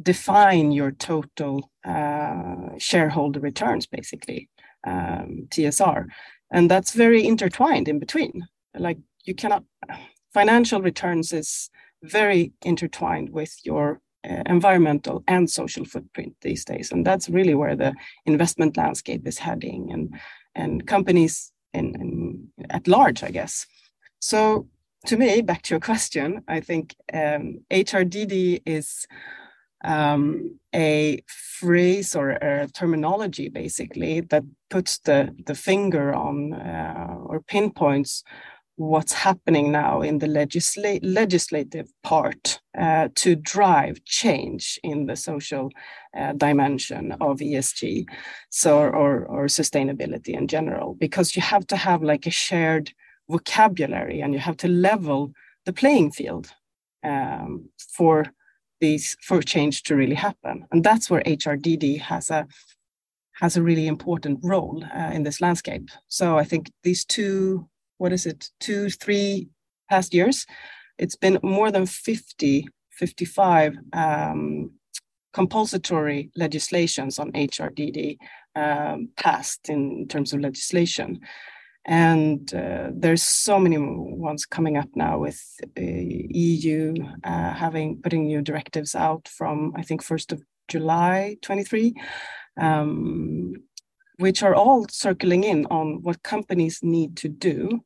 define 0.00 0.72
your 0.72 0.92
total 0.92 1.70
uh, 1.84 2.76
shareholder 2.78 3.40
returns, 3.40 3.86
basically 3.86 4.48
um, 4.86 5.46
TSR, 5.50 6.06
and 6.52 6.70
that's 6.70 6.92
very 6.92 7.26
intertwined 7.26 7.88
in 7.88 7.98
between. 7.98 8.46
Like 8.74 8.98
you 9.24 9.34
cannot 9.34 9.64
financial 10.32 10.82
returns 10.82 11.32
is 11.32 11.70
very 12.02 12.52
intertwined 12.62 13.30
with 13.30 13.56
your 13.64 14.00
uh, 14.28 14.42
environmental 14.46 15.22
and 15.28 15.48
social 15.50 15.84
footprint 15.84 16.34
these 16.40 16.64
days. 16.64 16.92
And 16.92 17.06
that's 17.06 17.28
really 17.28 17.54
where 17.54 17.76
the 17.76 17.94
investment 18.24 18.76
landscape 18.76 19.26
is 19.26 19.38
heading 19.38 19.92
and, 19.92 20.14
and 20.54 20.86
companies 20.86 21.52
in, 21.72 21.94
in 22.00 22.48
at 22.70 22.88
large, 22.88 23.22
I 23.22 23.30
guess. 23.30 23.66
So 24.18 24.66
to 25.06 25.16
me, 25.16 25.42
back 25.42 25.62
to 25.62 25.74
your 25.74 25.80
question, 25.80 26.42
I 26.48 26.60
think 26.60 26.94
um, 27.12 27.60
HRDD 27.70 28.62
is 28.66 29.06
um, 29.84 30.58
a 30.74 31.22
phrase 31.26 32.16
or 32.16 32.30
a 32.30 32.68
terminology 32.68 33.48
basically 33.48 34.20
that 34.20 34.42
puts 34.70 34.98
the, 34.98 35.34
the 35.46 35.54
finger 35.54 36.14
on 36.14 36.52
uh, 36.54 37.16
or 37.26 37.40
pinpoints 37.40 38.24
what's 38.76 39.12
happening 39.12 39.72
now 39.72 40.02
in 40.02 40.18
the 40.18 40.26
legisla- 40.26 41.00
legislative 41.02 41.88
part 42.02 42.60
uh, 42.78 43.08
to 43.14 43.34
drive 43.34 44.04
change 44.04 44.78
in 44.82 45.06
the 45.06 45.16
social 45.16 45.70
uh, 46.16 46.32
dimension 46.34 47.12
of 47.12 47.38
ESG, 47.38 48.06
so 48.50 48.78
or, 48.78 49.24
or 49.24 49.46
sustainability 49.46 50.28
in 50.28 50.46
general, 50.46 50.94
because 50.94 51.34
you 51.34 51.42
have 51.42 51.66
to 51.66 51.76
have 51.76 52.02
like 52.02 52.26
a 52.26 52.30
shared 52.30 52.92
vocabulary 53.28 54.20
and 54.20 54.34
you 54.34 54.40
have 54.40 54.56
to 54.58 54.68
level 54.68 55.32
the 55.64 55.72
playing 55.72 56.12
field 56.12 56.52
um, 57.02 57.68
for 57.78 58.26
these 58.80 59.16
for 59.22 59.42
change 59.42 59.82
to 59.84 59.96
really 59.96 60.14
happen. 60.14 60.66
And 60.70 60.84
that's 60.84 61.08
where 61.10 61.22
HRDD 61.22 62.00
has 62.00 62.30
a 62.30 62.46
has 63.40 63.56
a 63.56 63.62
really 63.62 63.86
important 63.86 64.38
role 64.42 64.82
uh, 64.94 65.10
in 65.12 65.22
this 65.22 65.40
landscape. 65.40 65.90
So 66.08 66.38
I 66.38 66.44
think 66.44 66.70
these 66.82 67.04
two, 67.04 67.68
what 67.98 68.12
is 68.12 68.26
it, 68.26 68.50
two, 68.60 68.90
three 68.90 69.48
past 69.88 70.14
years, 70.14 70.46
it's 70.98 71.16
been 71.16 71.38
more 71.42 71.70
than 71.70 71.86
50, 71.86 72.68
55 72.90 73.76
um, 73.92 74.70
compulsory 75.32 76.30
legislations 76.36 77.18
on 77.18 77.32
HRDD 77.32 78.16
um, 78.54 79.10
passed 79.16 79.68
in 79.68 80.08
terms 80.08 80.32
of 80.32 80.40
legislation. 80.40 81.20
And 81.84 82.52
uh, 82.52 82.90
there's 82.92 83.22
so 83.22 83.60
many 83.60 83.76
ones 83.78 84.44
coming 84.44 84.76
up 84.76 84.88
now 84.96 85.18
with 85.18 85.40
uh, 85.78 85.80
EU 85.80 86.94
uh, 87.22 87.52
having 87.52 88.00
putting 88.02 88.24
new 88.24 88.42
directives 88.42 88.94
out 88.96 89.28
from 89.28 89.72
I 89.76 89.82
think 89.82 90.02
1st 90.02 90.32
of 90.32 90.42
July 90.68 91.36
23, 91.42 91.94
um, 92.56 93.52
which 94.18 94.42
are 94.42 94.54
all 94.54 94.86
circling 94.88 95.44
in 95.44 95.66
on 95.66 96.02
what 96.02 96.22
companies 96.22 96.80
need 96.82 97.16
to 97.18 97.28
do 97.28 97.80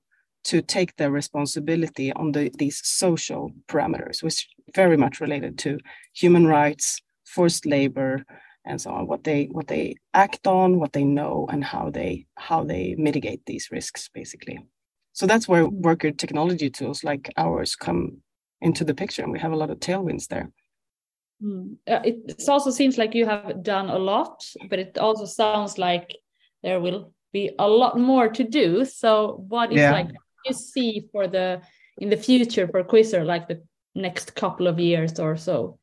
to 0.45 0.63
take 0.63 0.97
their 0.97 1.11
responsibility 1.11 2.13
on 2.13 2.33
the, 2.33 2.51
these 2.59 2.81
social 2.85 3.53
parameters, 3.69 4.23
which 4.23 4.49
very 4.75 4.97
much 4.97 5.21
related 5.21 5.59
to 5.59 5.79
human 6.15 6.47
rights, 6.47 7.01
forced 7.27 7.67
labor, 7.67 8.25
and 8.65 8.81
so 8.81 8.91
on 8.91 9.07
what 9.07 9.25
they 9.25 9.47
what 9.47 9.69
they 9.69 9.97
act 10.13 10.47
on 10.47 10.79
what 10.79 10.93
they 10.93 11.05
know 11.05 11.47
and 11.51 11.65
how 11.65 11.91
they 11.91 12.27
how 12.37 12.63
they 12.63 12.95
mitigate 12.99 13.45
these 13.47 13.69
risks 13.71 14.09
basically. 14.13 14.59
So 15.13 15.27
that's 15.27 15.49
where 15.49 15.67
worker 15.67 16.11
technology 16.11 16.71
tools 16.71 17.03
like 17.03 17.33
ours 17.37 17.75
come 17.75 18.19
into 18.61 18.85
the 18.85 18.95
picture 18.95 19.23
and 19.23 19.33
we 19.33 19.39
have 19.39 19.53
a 19.53 19.57
lot 19.57 19.71
of 19.71 19.81
tailwinds 19.81 20.29
there 20.29 20.51
mm. 21.43 21.77
uh, 21.89 22.01
it 22.05 22.43
also 22.49 22.71
seems 22.71 22.99
like 22.99 23.15
you 23.15 23.27
have 23.27 23.63
done 23.63 23.91
a 23.91 23.99
lot 23.99 24.45
but 24.69 24.79
it 24.79 24.99
also 24.99 25.25
sounds 25.25 25.79
like 25.79 26.17
there 26.63 26.81
will 26.81 27.13
be 27.33 27.51
a 27.59 27.69
lot 27.69 27.99
more 27.99 28.29
to 28.29 28.45
do 28.45 28.85
so 28.85 29.45
what 29.49 29.73
is 29.73 29.79
yeah. 29.79 29.93
like 29.93 30.11
you 30.47 30.55
see 30.55 31.09
for 31.13 31.29
the 31.29 31.61
in 31.99 32.11
the 32.11 32.17
future 32.17 32.67
for 32.69 32.83
Quizrr 32.83 33.25
like 33.25 33.49
the 33.49 33.63
next 33.95 34.35
couple 34.35 34.67
of 34.67 34.79
years 34.79 35.19
or 35.19 35.37
so 35.37 35.79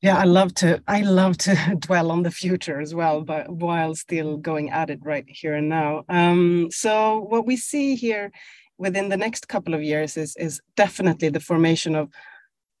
yeah 0.00 0.16
i 0.16 0.24
love 0.24 0.54
to 0.54 0.82
i 0.88 1.02
love 1.02 1.36
to 1.36 1.54
dwell 1.78 2.10
on 2.10 2.22
the 2.22 2.30
future 2.30 2.80
as 2.80 2.94
well 2.94 3.22
but 3.22 3.50
while 3.50 3.94
still 3.94 4.36
going 4.36 4.70
at 4.70 4.90
it 4.90 4.98
right 5.02 5.26
here 5.28 5.54
and 5.54 5.68
now 5.68 6.04
um, 6.08 6.68
so 6.70 7.20
what 7.20 7.46
we 7.46 7.56
see 7.56 7.94
here 7.94 8.30
within 8.78 9.10
the 9.10 9.16
next 9.16 9.48
couple 9.48 9.74
of 9.74 9.82
years 9.82 10.16
is 10.16 10.34
is 10.36 10.60
definitely 10.76 11.28
the 11.28 11.40
formation 11.40 11.94
of 11.94 12.08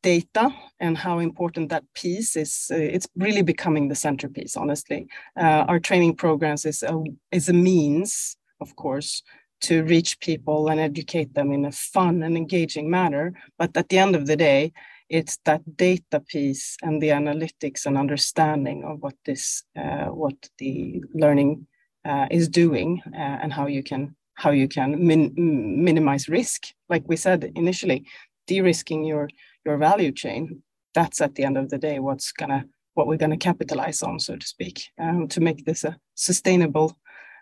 data 0.02 0.54
and 0.78 0.96
how 0.96 1.18
important 1.18 1.68
that 1.68 1.84
piece 1.94 2.36
is 2.36 2.70
uh, 2.72 2.76
it's 2.76 3.08
really 3.16 3.42
becoming 3.42 3.88
the 3.88 3.94
centerpiece 3.94 4.56
honestly. 4.56 5.06
Uh, 5.36 5.64
our 5.68 5.78
training 5.78 6.14
programs 6.16 6.64
is 6.64 6.82
a, 6.82 7.02
is 7.32 7.48
a 7.48 7.52
means 7.52 8.36
of 8.60 8.74
course 8.76 9.22
to 9.60 9.84
reach 9.84 10.18
people 10.20 10.68
and 10.68 10.80
educate 10.80 11.34
them 11.34 11.52
in 11.52 11.66
a 11.66 11.72
fun 11.72 12.22
and 12.22 12.34
engaging 12.36 12.88
manner. 12.88 13.34
But 13.58 13.76
at 13.76 13.90
the 13.90 13.98
end 13.98 14.16
of 14.16 14.26
the 14.26 14.36
day 14.36 14.72
it's 15.08 15.38
that 15.44 15.76
data 15.76 16.20
piece 16.20 16.76
and 16.82 17.02
the 17.02 17.08
analytics 17.08 17.84
and 17.84 17.98
understanding 17.98 18.84
of 18.84 19.02
what 19.02 19.14
this 19.26 19.64
uh, 19.76 20.06
what 20.06 20.36
the 20.58 21.02
learning 21.12 21.66
uh, 22.04 22.26
is 22.30 22.48
doing 22.48 23.02
uh, 23.12 23.38
and 23.42 23.52
how 23.52 23.66
you 23.66 23.82
can 23.82 24.14
how 24.34 24.50
you 24.50 24.68
can 24.68 25.06
min 25.06 25.32
minimize 25.36 26.28
risk. 26.28 26.68
Like 26.88 27.04
we 27.06 27.16
said 27.16 27.52
initially 27.54 28.06
de-risking 28.46 29.04
your 29.04 29.28
your 29.64 29.76
value 29.76 30.12
chain 30.12 30.62
that's 30.94 31.20
at 31.20 31.34
the 31.34 31.44
end 31.44 31.56
of 31.56 31.68
the 31.70 31.78
day 31.78 31.98
what's 31.98 32.32
gonna 32.32 32.64
what 32.94 33.06
we're 33.06 33.16
gonna 33.16 33.36
capitalize 33.36 34.02
on 34.02 34.18
so 34.18 34.36
to 34.36 34.46
speak 34.46 34.88
um, 34.98 35.28
to 35.28 35.40
make 35.40 35.64
this 35.64 35.84
a 35.84 35.96
sustainable 36.14 36.96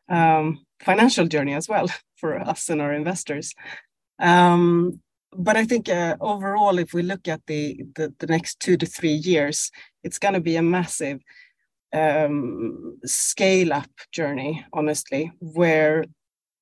um, 0.09 0.65
financial 0.81 1.27
journey 1.27 1.55
as 1.55 1.69
well 1.69 1.89
for 2.17 2.39
us 2.39 2.69
and 2.69 2.81
our 2.81 2.93
investors. 2.93 3.55
Um, 4.19 5.01
but 5.37 5.57
I 5.57 5.65
think 5.65 5.89
uh, 5.89 6.17
overall, 6.21 6.79
if 6.79 6.95
we 6.95 7.03
look 7.03 7.29
at 7.29 7.43
the, 7.47 7.85
the, 7.95 8.15
the 8.19 8.27
next 8.27 8.61
two 8.61 8.77
to 8.79 8.87
three 8.87 9.13
years, 9.13 9.71
it's 10.03 10.19
going 10.19 10.35
to 10.35 10.41
be 10.41 10.57
a 10.57 10.63
massive 10.63 11.21
um, 11.93 12.99
scale 13.05 13.73
up 13.73 13.91
journey, 14.11 14.65
honestly, 14.73 15.31
where 15.41 16.05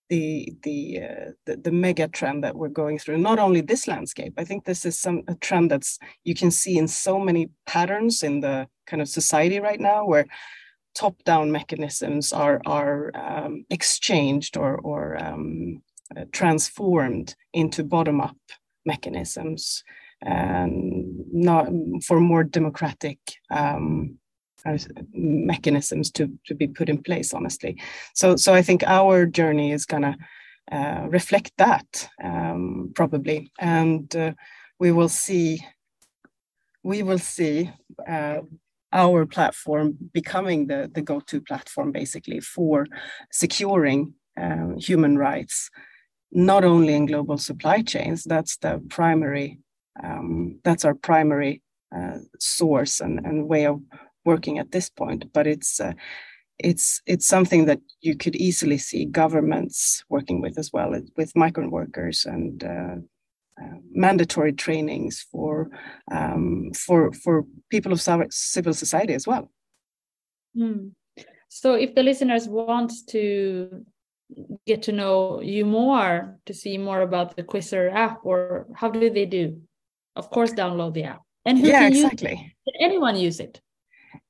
the 0.08 0.54
the, 0.62 1.00
uh, 1.02 1.30
the, 1.46 1.56
the 1.56 1.72
mega 1.72 2.08
trend 2.08 2.44
that 2.44 2.56
we're 2.56 2.68
going 2.68 2.98
through, 2.98 3.18
not 3.18 3.38
only 3.38 3.60
this 3.60 3.88
landscape, 3.88 4.34
I 4.36 4.44
think 4.44 4.64
this 4.64 4.84
is 4.84 4.98
some 4.98 5.22
a 5.28 5.34
trend 5.34 5.70
that's 5.70 5.98
you 6.24 6.34
can 6.34 6.50
see 6.50 6.78
in 6.78 6.88
so 6.88 7.18
many 7.18 7.50
patterns 7.66 8.22
in 8.22 8.40
the 8.40 8.68
kind 8.86 9.02
of 9.02 9.08
society 9.08 9.60
right 9.60 9.80
now, 9.80 10.04
where 10.04 10.26
top 10.94 11.22
down 11.24 11.52
mechanisms 11.52 12.32
are 12.32 12.60
are 12.66 13.10
um, 13.14 13.64
exchanged 13.70 14.56
or 14.56 14.78
or 14.78 15.22
um, 15.22 15.82
uh, 16.16 16.24
transformed 16.32 17.34
into 17.52 17.84
bottom 17.84 18.20
up 18.20 18.36
mechanisms 18.84 19.82
and 20.22 21.14
not 21.32 21.68
for 22.04 22.20
more 22.20 22.44
democratic 22.44 23.18
um, 23.50 24.18
mechanisms 25.12 26.11
to, 26.12 26.31
to 26.46 26.55
be 26.55 26.66
put 26.66 26.88
in 26.88 27.02
place 27.02 27.35
honestly. 27.35 27.81
So 28.14 28.37
so 28.37 28.55
i 28.55 28.62
think 28.62 28.83
our 28.85 29.26
journey 29.26 29.72
is 29.72 29.87
gonna 29.87 30.16
uh, 30.70 31.07
reflect 31.09 31.52
that 31.59 32.09
um, 32.22 32.92
probably. 32.94 33.50
And 33.59 34.14
uh, 34.16 34.33
we 34.79 34.92
will 34.92 35.09
see 35.09 35.64
we 36.83 37.02
will 37.02 37.18
see 37.18 37.70
uh, 38.09 38.40
our 38.92 39.26
platform 39.26 39.96
becoming 40.12 40.68
the, 40.68 40.90
the 40.94 41.02
go-to 41.02 41.40
platform 41.40 41.90
basically 41.90 42.38
for 42.40 42.87
securing 43.33 44.14
um, 44.40 44.76
human 44.79 45.18
rights 45.18 45.68
not 46.33 46.64
only 46.64 46.94
in 46.94 47.07
global 47.07 47.38
supply 47.38 47.83
chains, 47.83 48.24
that's 48.24 48.57
the 48.59 48.83
primary, 48.90 49.59
um, 50.02 50.59
that's 50.64 50.85
our 50.85 50.94
primary 50.94 51.62
uh, 51.96 52.18
source 52.38 53.00
and, 53.00 53.20
and 53.24 53.48
way 53.48 53.66
of 53.66 53.81
working 54.26 54.58
at 54.58 54.72
this 54.72 54.90
point. 54.90 55.32
But 55.32 55.46
it's 55.46 55.80
uh, 55.80 55.92
it's 56.58 57.00
it's 57.06 57.26
something 57.26 57.66
that 57.66 57.80
you 58.00 58.16
could 58.16 58.36
easily 58.36 58.78
see 58.78 59.04
governments 59.04 60.04
working 60.08 60.40
with 60.40 60.58
as 60.58 60.72
well, 60.72 60.92
with 61.16 61.36
migrant 61.36 61.72
workers 61.72 62.26
and 62.26 62.64
uh, 62.64 62.96
uh, 63.62 63.76
mandatory 63.92 64.52
trainings 64.52 65.24
for 65.30 65.70
um, 66.10 66.72
for 66.74 67.12
for 67.12 67.44
people 67.70 67.92
of 67.92 68.00
civil 68.30 68.74
society 68.74 69.14
as 69.14 69.26
well. 69.26 69.50
Mm. 70.56 70.92
So, 71.48 71.74
if 71.74 71.94
the 71.94 72.02
listeners 72.02 72.48
want 72.48 72.92
to 73.08 73.84
get 74.66 74.82
to 74.82 74.92
know 74.92 75.40
you 75.40 75.64
more 75.64 76.38
to 76.46 76.54
see 76.54 76.78
more 76.78 77.02
about 77.02 77.36
the 77.36 77.42
Quizrr 77.42 77.92
app 77.92 78.20
or 78.24 78.66
how 78.74 78.90
do 78.90 79.08
they 79.10 79.26
do 79.26 79.60
of 80.16 80.30
course 80.30 80.52
download 80.52 80.94
the 80.94 81.04
app 81.04 81.22
and 81.44 81.58
who 81.58 81.68
yeah 81.68 81.86
exactly 81.86 82.54
can 82.64 82.74
anyone 82.80 83.16
use 83.16 83.38
it 83.38 83.60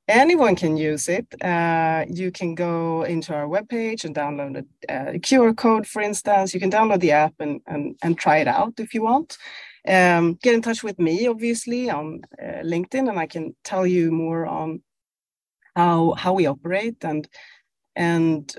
anyone 0.09 0.57
can 0.57 0.77
use 0.77 1.09
it. 1.09 1.27
Uh, 1.43 2.05
you 2.09 2.31
can 2.31 2.55
go 2.55 3.03
into 3.03 3.35
our 3.35 3.47
webpage 3.47 4.05
and 4.05 4.15
download 4.15 4.65
a, 4.89 5.15
a, 5.15 5.19
qr 5.19 5.57
code 5.57 5.87
for 5.87 6.03
instance. 6.03 6.55
You 6.55 6.61
can 6.61 6.71
download 6.71 7.01
the 7.01 7.13
app 7.13 7.35
and, 7.41 7.61
and, 7.67 7.97
and 8.03 8.19
try 8.19 8.39
it 8.39 8.49
out 8.49 8.75
if 8.79 8.95
you 8.95 9.03
want. 9.03 9.39
Um, 9.89 10.35
get 10.43 10.55
in 10.55 10.63
touch 10.63 10.83
with 10.83 10.99
me 10.99 11.29
obviously 11.29 11.91
on 11.91 12.23
uh, 12.43 12.63
linkedin 12.65 13.09
and 13.09 13.21
i 13.21 13.27
can 13.27 13.55
tell 13.63 13.87
you 13.87 14.11
more 14.11 14.45
on 14.45 14.83
how 15.77 16.15
how 16.15 16.33
we 16.33 16.47
operate 16.47 16.97
and 17.05 17.29
and 17.95 18.57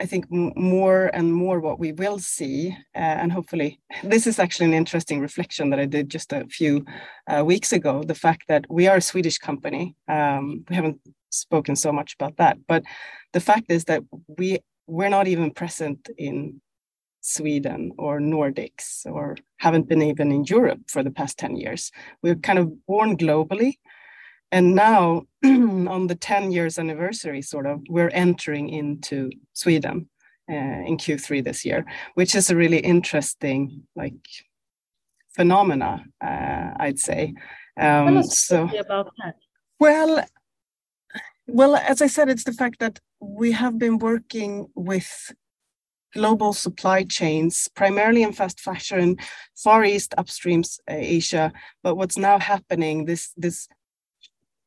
I 0.00 0.06
think 0.06 0.26
more 0.30 1.10
and 1.12 1.32
more 1.32 1.60
what 1.60 1.78
we 1.78 1.92
will 1.92 2.18
see, 2.18 2.74
uh, 2.94 2.98
and 3.20 3.30
hopefully 3.30 3.80
this 4.02 4.26
is 4.26 4.38
actually 4.38 4.66
an 4.66 4.74
interesting 4.74 5.20
reflection 5.20 5.70
that 5.70 5.78
I 5.78 5.84
did 5.84 6.08
just 6.08 6.32
a 6.32 6.46
few 6.46 6.86
uh, 7.26 7.44
weeks 7.44 7.72
ago. 7.72 8.02
The 8.02 8.14
fact 8.14 8.44
that 8.48 8.64
we 8.70 8.88
are 8.88 8.96
a 8.96 9.02
Swedish 9.02 9.38
company, 9.38 9.94
um, 10.08 10.64
we 10.70 10.76
haven't 10.76 11.00
spoken 11.28 11.76
so 11.76 11.92
much 11.92 12.14
about 12.14 12.38
that, 12.38 12.58
but 12.66 12.82
the 13.32 13.40
fact 13.40 13.66
is 13.68 13.84
that 13.84 14.02
we 14.38 14.58
we're 14.86 15.10
not 15.10 15.28
even 15.28 15.52
present 15.52 16.08
in 16.18 16.60
Sweden 17.20 17.92
or 17.98 18.18
Nordics 18.18 19.06
or 19.06 19.36
haven't 19.58 19.88
been 19.88 20.02
even 20.02 20.32
in 20.32 20.44
Europe 20.44 20.80
for 20.88 21.02
the 21.02 21.10
past 21.10 21.38
10 21.38 21.56
years. 21.56 21.92
We're 22.22 22.34
kind 22.34 22.58
of 22.58 22.86
born 22.86 23.16
globally 23.16 23.74
and 24.52 24.74
now 24.74 25.22
on 25.44 26.06
the 26.06 26.14
10 26.14 26.52
years 26.52 26.78
anniversary 26.78 27.42
sort 27.42 27.66
of 27.66 27.80
we're 27.88 28.10
entering 28.10 28.68
into 28.68 29.30
sweden 29.52 30.08
uh, 30.50 30.54
in 30.54 30.96
q3 30.96 31.42
this 31.44 31.64
year 31.64 31.84
which 32.14 32.34
is 32.34 32.50
a 32.50 32.56
really 32.56 32.78
interesting 32.78 33.82
like 33.96 34.14
phenomena 35.34 36.04
uh, 36.24 36.70
i'd 36.80 36.98
say 36.98 37.34
um, 37.78 38.22
so 38.22 38.68
about 38.78 39.10
that 39.18 39.36
well 39.78 40.24
well 41.46 41.76
as 41.76 42.02
i 42.02 42.06
said 42.06 42.28
it's 42.28 42.44
the 42.44 42.52
fact 42.52 42.78
that 42.80 42.98
we 43.20 43.52
have 43.52 43.78
been 43.78 43.98
working 43.98 44.66
with 44.74 45.32
global 46.12 46.52
supply 46.52 47.04
chains, 47.04 47.68
primarily 47.74 48.22
in 48.22 48.32
fast 48.32 48.60
fashion, 48.60 49.16
Far 49.56 49.84
East, 49.84 50.14
upstreams 50.18 50.80
uh, 50.90 50.94
Asia. 50.96 51.52
But 51.82 51.96
what's 51.96 52.18
now 52.18 52.38
happening, 52.38 53.04
this 53.04 53.32
this 53.36 53.68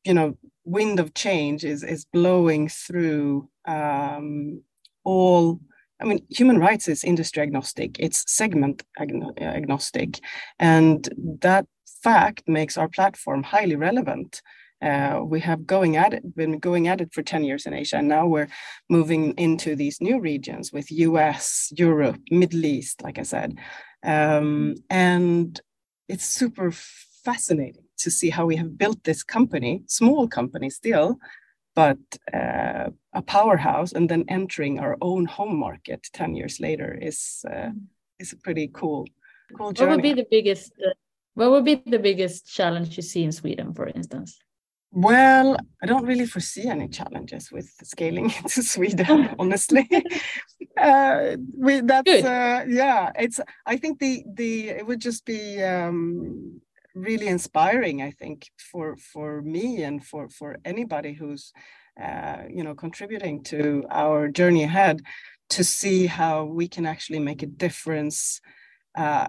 you 0.04 0.14
know 0.14 0.36
wind 0.64 1.00
of 1.00 1.14
change 1.14 1.64
is 1.64 1.82
is 1.82 2.04
blowing 2.06 2.68
through 2.68 3.48
um, 3.66 4.62
all. 5.04 5.60
I 6.00 6.06
mean, 6.06 6.26
human 6.28 6.58
rights 6.58 6.88
is 6.88 7.04
industry 7.04 7.42
agnostic. 7.42 7.96
It's 7.98 8.30
segment 8.30 8.82
agnostic, 8.98 10.20
and 10.58 11.08
that 11.40 11.66
fact 12.02 12.42
makes 12.46 12.76
our 12.76 12.88
platform 12.88 13.42
highly 13.42 13.76
relevant 13.76 14.42
uh, 14.84 15.22
we 15.24 15.40
have 15.40 15.66
going 15.66 15.96
at 15.96 16.12
it, 16.12 16.36
been 16.36 16.58
going 16.58 16.88
at 16.88 17.00
it 17.00 17.12
for 17.12 17.22
10 17.22 17.42
years 17.44 17.64
in 17.64 17.72
Asia, 17.72 17.96
and 17.96 18.08
now 18.08 18.26
we're 18.26 18.48
moving 18.90 19.32
into 19.38 19.74
these 19.74 20.00
new 20.00 20.20
regions 20.20 20.72
with 20.72 20.90
US, 20.90 21.72
Europe, 21.74 22.18
Middle 22.30 22.66
East, 22.66 23.02
like 23.02 23.18
I 23.18 23.22
said. 23.22 23.58
Um, 24.02 24.74
and 24.90 25.58
it's 26.08 26.26
super 26.26 26.70
fascinating 26.70 27.83
to 27.98 28.10
see 28.10 28.30
how 28.30 28.46
we 28.46 28.56
have 28.56 28.78
built 28.78 29.02
this 29.04 29.22
company, 29.22 29.82
small 29.86 30.28
company 30.28 30.70
still, 30.70 31.18
but 31.74 31.98
uh, 32.32 32.90
a 33.12 33.22
powerhouse, 33.22 33.92
and 33.92 34.08
then 34.08 34.24
entering 34.28 34.78
our 34.78 34.96
own 35.00 35.26
home 35.26 35.56
market 35.56 36.08
10 36.12 36.34
years 36.34 36.60
later 36.60 36.96
is, 37.00 37.44
uh, 37.50 37.70
is 38.18 38.32
a 38.32 38.36
pretty 38.36 38.70
cool, 38.72 39.06
cool 39.56 39.72
journey. 39.72 39.90
What 39.90 39.96
would 39.96 40.02
be 40.02 40.14
the 40.14 40.26
biggest, 40.30 40.72
uh, 40.84 40.92
what 41.34 41.50
would 41.50 41.64
be 41.64 41.82
the 41.86 41.98
biggest 41.98 42.52
challenge 42.52 42.96
you 42.96 43.02
see 43.02 43.24
in 43.24 43.32
Sweden, 43.32 43.74
for 43.74 43.88
instance? 43.88 44.38
Well, 44.96 45.56
I 45.82 45.86
don't 45.86 46.06
really 46.06 46.24
foresee 46.24 46.68
any 46.68 46.86
challenges 46.86 47.50
with 47.50 47.68
scaling 47.82 48.30
into 48.38 48.62
Sweden, 48.62 49.34
honestly. 49.40 49.88
uh, 50.80 51.36
we, 51.58 51.80
that's 51.80 52.08
uh, 52.08 52.64
yeah. 52.68 53.10
It's. 53.18 53.40
I 53.66 53.76
think 53.76 53.98
the 53.98 54.22
the 54.34 54.68
it 54.68 54.86
would 54.86 55.00
just 55.00 55.24
be 55.24 55.60
um, 55.64 56.60
really 56.94 57.26
inspiring. 57.26 58.02
I 58.02 58.10
think 58.10 58.50
for 58.58 58.96
for 58.96 59.42
me 59.42 59.82
and 59.82 60.04
for 60.04 60.28
for 60.28 60.56
anybody 60.64 61.12
who's 61.12 61.52
uh, 62.02 62.44
you 62.48 62.64
know 62.64 62.74
contributing 62.74 63.42
to 63.44 63.84
our 63.90 64.28
journey 64.28 64.64
ahead 64.64 65.02
to 65.50 65.62
see 65.64 66.06
how 66.06 66.44
we 66.44 66.66
can 66.68 66.86
actually 66.86 67.18
make 67.18 67.42
a 67.42 67.46
difference 67.46 68.40
uh, 68.96 69.28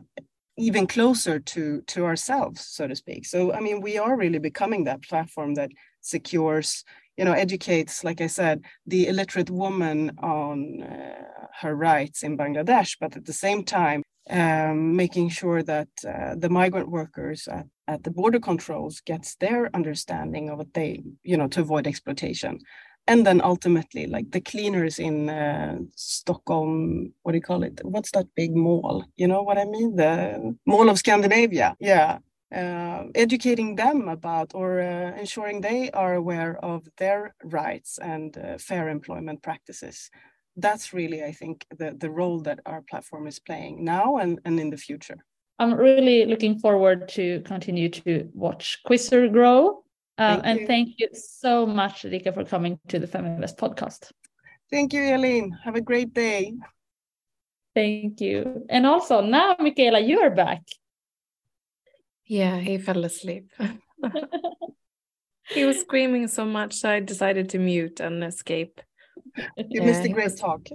even 0.58 0.88
closer 0.88 1.40
to 1.40 1.82
to 1.82 2.06
ourselves 2.06 2.66
so 2.66 2.88
to 2.88 2.96
speak 2.96 3.26
so 3.26 3.52
i 3.54 3.60
mean 3.60 3.82
we 3.82 3.98
are 3.98 4.16
really 4.16 4.40
becoming 4.40 4.86
that 4.86 5.02
platform 5.04 5.54
that 5.54 5.70
secures 6.02 6.84
you 7.18 7.26
know 7.26 7.34
educates 7.34 8.04
like 8.04 8.22
i 8.22 8.28
said 8.28 8.64
the 8.88 9.08
illiterate 9.08 9.50
woman 9.50 10.12
on 10.20 10.82
uh, 10.84 11.48
her 11.60 11.76
rights 11.76 12.24
in 12.24 12.38
bangladesh 12.38 12.96
but 13.00 13.18
at 13.18 13.26
the 13.26 13.34
same 13.34 13.64
time 13.64 14.02
um, 14.30 14.96
making 14.96 15.30
sure 15.30 15.62
that 15.64 15.88
uh, 16.08 16.36
the 16.36 16.50
migrant 16.50 16.90
workers 16.90 17.48
at, 17.48 17.68
at 17.88 18.04
the 18.04 18.12
border 18.12 18.40
controls 18.40 19.02
gets 19.02 19.36
their 19.36 19.70
understanding 19.76 20.50
of 20.50 20.58
what 20.58 20.74
they 20.74 21.04
you 21.24 21.38
know 21.38 21.48
to 21.48 21.62
avoid 21.62 21.88
exploitation. 21.88 22.60
And 23.08 23.24
then 23.24 23.40
ultimately 23.40 24.08
like 24.08 24.32
the 24.32 24.42
cleaners 24.42 24.98
in 24.98 25.30
uh, 25.30 25.78
stockholm 25.96 27.14
what 27.22 27.34
do 27.34 27.38
you 27.38 27.42
call 27.42 27.64
it? 27.64 27.80
What's 27.84 28.12
that 28.12 28.28
big 28.36 28.56
mall? 28.56 29.06
You 29.16 29.28
know 29.28 29.44
what 29.44 29.60
i 29.60 29.66
mean? 29.66 29.96
The 29.96 30.56
mall 30.66 30.90
of 30.90 30.98
scandinavia. 30.98 31.76
Yeah. 31.80 32.20
Uh, 32.56 33.06
educating 33.16 33.76
them 33.76 34.08
about 34.08 34.56
or 34.56 34.80
uh, 34.80 35.12
ensuring 35.20 35.62
they 35.62 35.92
are 35.92 36.16
aware 36.16 36.58
of 36.64 36.88
their 36.98 37.36
rights 37.44 38.00
and 38.00 38.38
uh, 38.38 38.58
fair 38.58 38.88
employment 38.88 39.42
practices 39.44 40.10
that's 40.58 40.94
really 40.94 41.24
i 41.24 41.32
think 41.32 41.66
the, 41.78 41.96
the 41.98 42.10
role 42.10 42.40
that 42.40 42.60
our 42.66 42.82
platform 42.90 43.28
is 43.28 43.40
playing 43.40 43.84
now 43.84 44.18
and, 44.18 44.40
and 44.46 44.60
in 44.60 44.70
the 44.70 44.78
future 44.78 45.18
i'm 45.60 45.74
really 45.74 46.26
looking 46.26 46.60
forward 46.60 47.08
to 47.08 47.42
continue 47.42 47.90
to 47.90 48.30
watch 48.34 48.80
Quizrr 48.88 49.32
grow 49.32 49.84
um, 50.18 50.42
thank 50.42 50.46
and 50.46 50.60
you. 50.62 50.68
thank 50.68 51.00
you 51.00 51.10
so 51.14 51.66
much, 51.66 52.04
Rika, 52.06 52.32
for 52.32 52.46
coming 52.46 52.80
to 52.88 53.00
the 53.00 53.08
Feminvest 53.08 53.58
podcast. 53.58 54.12
Thank 54.72 54.94
you, 54.94 55.04
Elin. 55.04 55.52
Have 55.64 55.76
a 55.76 55.82
great 55.82 56.14
day. 56.14 56.54
Thank 57.76 58.22
you. 58.22 58.66
And 58.70 58.86
also 58.86 59.20
now, 59.22 59.56
Michaela, 59.60 60.00
you 60.00 60.20
are 60.22 60.30
back. 60.30 60.64
Yeah, 62.26 62.58
he 62.58 62.78
fell 62.78 63.04
asleep. 63.04 63.52
he 65.50 65.66
was 65.66 65.82
screaming 65.82 66.28
so 66.30 66.46
much, 66.46 66.76
so 66.76 66.90
I 66.90 67.02
decided 67.02 67.50
to 67.50 67.60
mute 67.60 68.00
and 68.00 68.24
escape. 68.24 68.82
You 69.58 69.82
missed 69.82 70.06
a 70.06 70.10
great 70.10 70.32
was, 70.32 70.40
talk. 70.40 70.68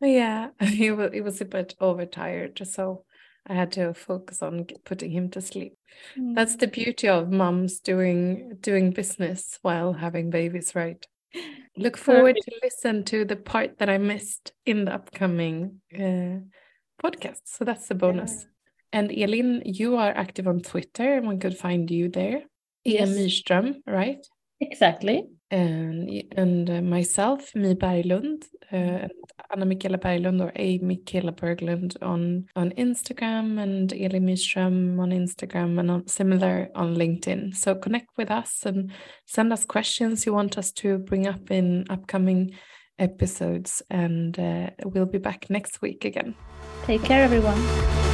Yeah, 0.00 0.50
he 0.60 0.90
was, 0.90 1.12
he 1.12 1.20
was 1.20 1.40
a 1.40 1.44
bit 1.44 1.74
overtired, 1.80 2.60
so 2.64 3.04
I 3.46 3.54
had 3.54 3.72
to 3.72 3.92
focus 3.94 4.42
on 4.42 4.66
putting 4.84 5.10
him 5.10 5.30
to 5.30 5.40
sleep. 5.40 5.76
Mm. 6.18 6.34
That's 6.34 6.56
the 6.56 6.66
beauty 6.66 7.08
of 7.08 7.30
mums 7.30 7.80
doing 7.80 8.56
doing 8.60 8.90
business 8.90 9.58
while 9.62 9.92
having 9.92 10.30
babies, 10.30 10.74
right? 10.74 11.04
Look 11.76 11.96
forward 11.96 12.36
Perfect. 12.36 12.46
to 12.46 12.60
listen 12.62 13.04
to 13.04 13.24
the 13.24 13.36
part 13.36 13.78
that 13.78 13.90
I 13.90 13.98
missed 13.98 14.52
in 14.64 14.84
the 14.84 14.94
upcoming 14.94 15.80
uh, 15.92 16.38
podcast. 17.02 17.40
So 17.46 17.64
that's 17.64 17.88
the 17.88 17.96
bonus. 17.96 18.32
Yeah. 18.32 18.48
And 18.92 19.12
Elin, 19.12 19.62
you 19.64 19.96
are 19.96 20.12
active 20.12 20.46
on 20.46 20.60
Twitter, 20.60 21.14
and 21.14 21.26
one 21.26 21.40
could 21.40 21.58
find 21.58 21.90
you 21.90 22.08
there. 22.08 22.42
Yes. 22.84 23.08
Myrström, 23.08 23.82
right? 23.86 24.24
Exactly. 24.60 25.24
And 25.54 26.24
and 26.36 26.68
uh, 26.68 26.82
myself, 26.82 27.54
Mi 27.54 27.74
Berglund, 27.74 28.42
uh, 28.72 29.06
Anna 29.52 29.66
Michaela 29.66 29.98
Berglund 29.98 30.40
or 30.40 30.52
A 30.56 30.78
Michaela 30.78 31.32
Berglund 31.32 31.96
on 32.02 32.46
on 32.56 32.72
Instagram 32.72 33.62
and 33.62 33.92
Elin 33.92 34.26
Myrström 34.26 34.98
on 34.98 35.10
Instagram 35.10 35.78
and 35.78 35.90
on, 35.90 36.08
similar 36.08 36.70
on 36.74 36.96
LinkedIn. 36.96 37.54
So 37.54 37.76
connect 37.76 38.08
with 38.16 38.32
us 38.32 38.66
and 38.66 38.90
send 39.26 39.52
us 39.52 39.64
questions 39.64 40.26
you 40.26 40.34
want 40.34 40.58
us 40.58 40.72
to 40.72 40.98
bring 40.98 41.28
up 41.28 41.50
in 41.52 41.84
upcoming 41.88 42.50
episodes. 42.98 43.80
And 43.90 44.36
uh, 44.38 44.70
we'll 44.84 45.06
be 45.06 45.18
back 45.18 45.50
next 45.50 45.80
week 45.80 46.04
again. 46.04 46.34
Take 46.84 47.04
care, 47.04 47.22
everyone. 47.22 48.13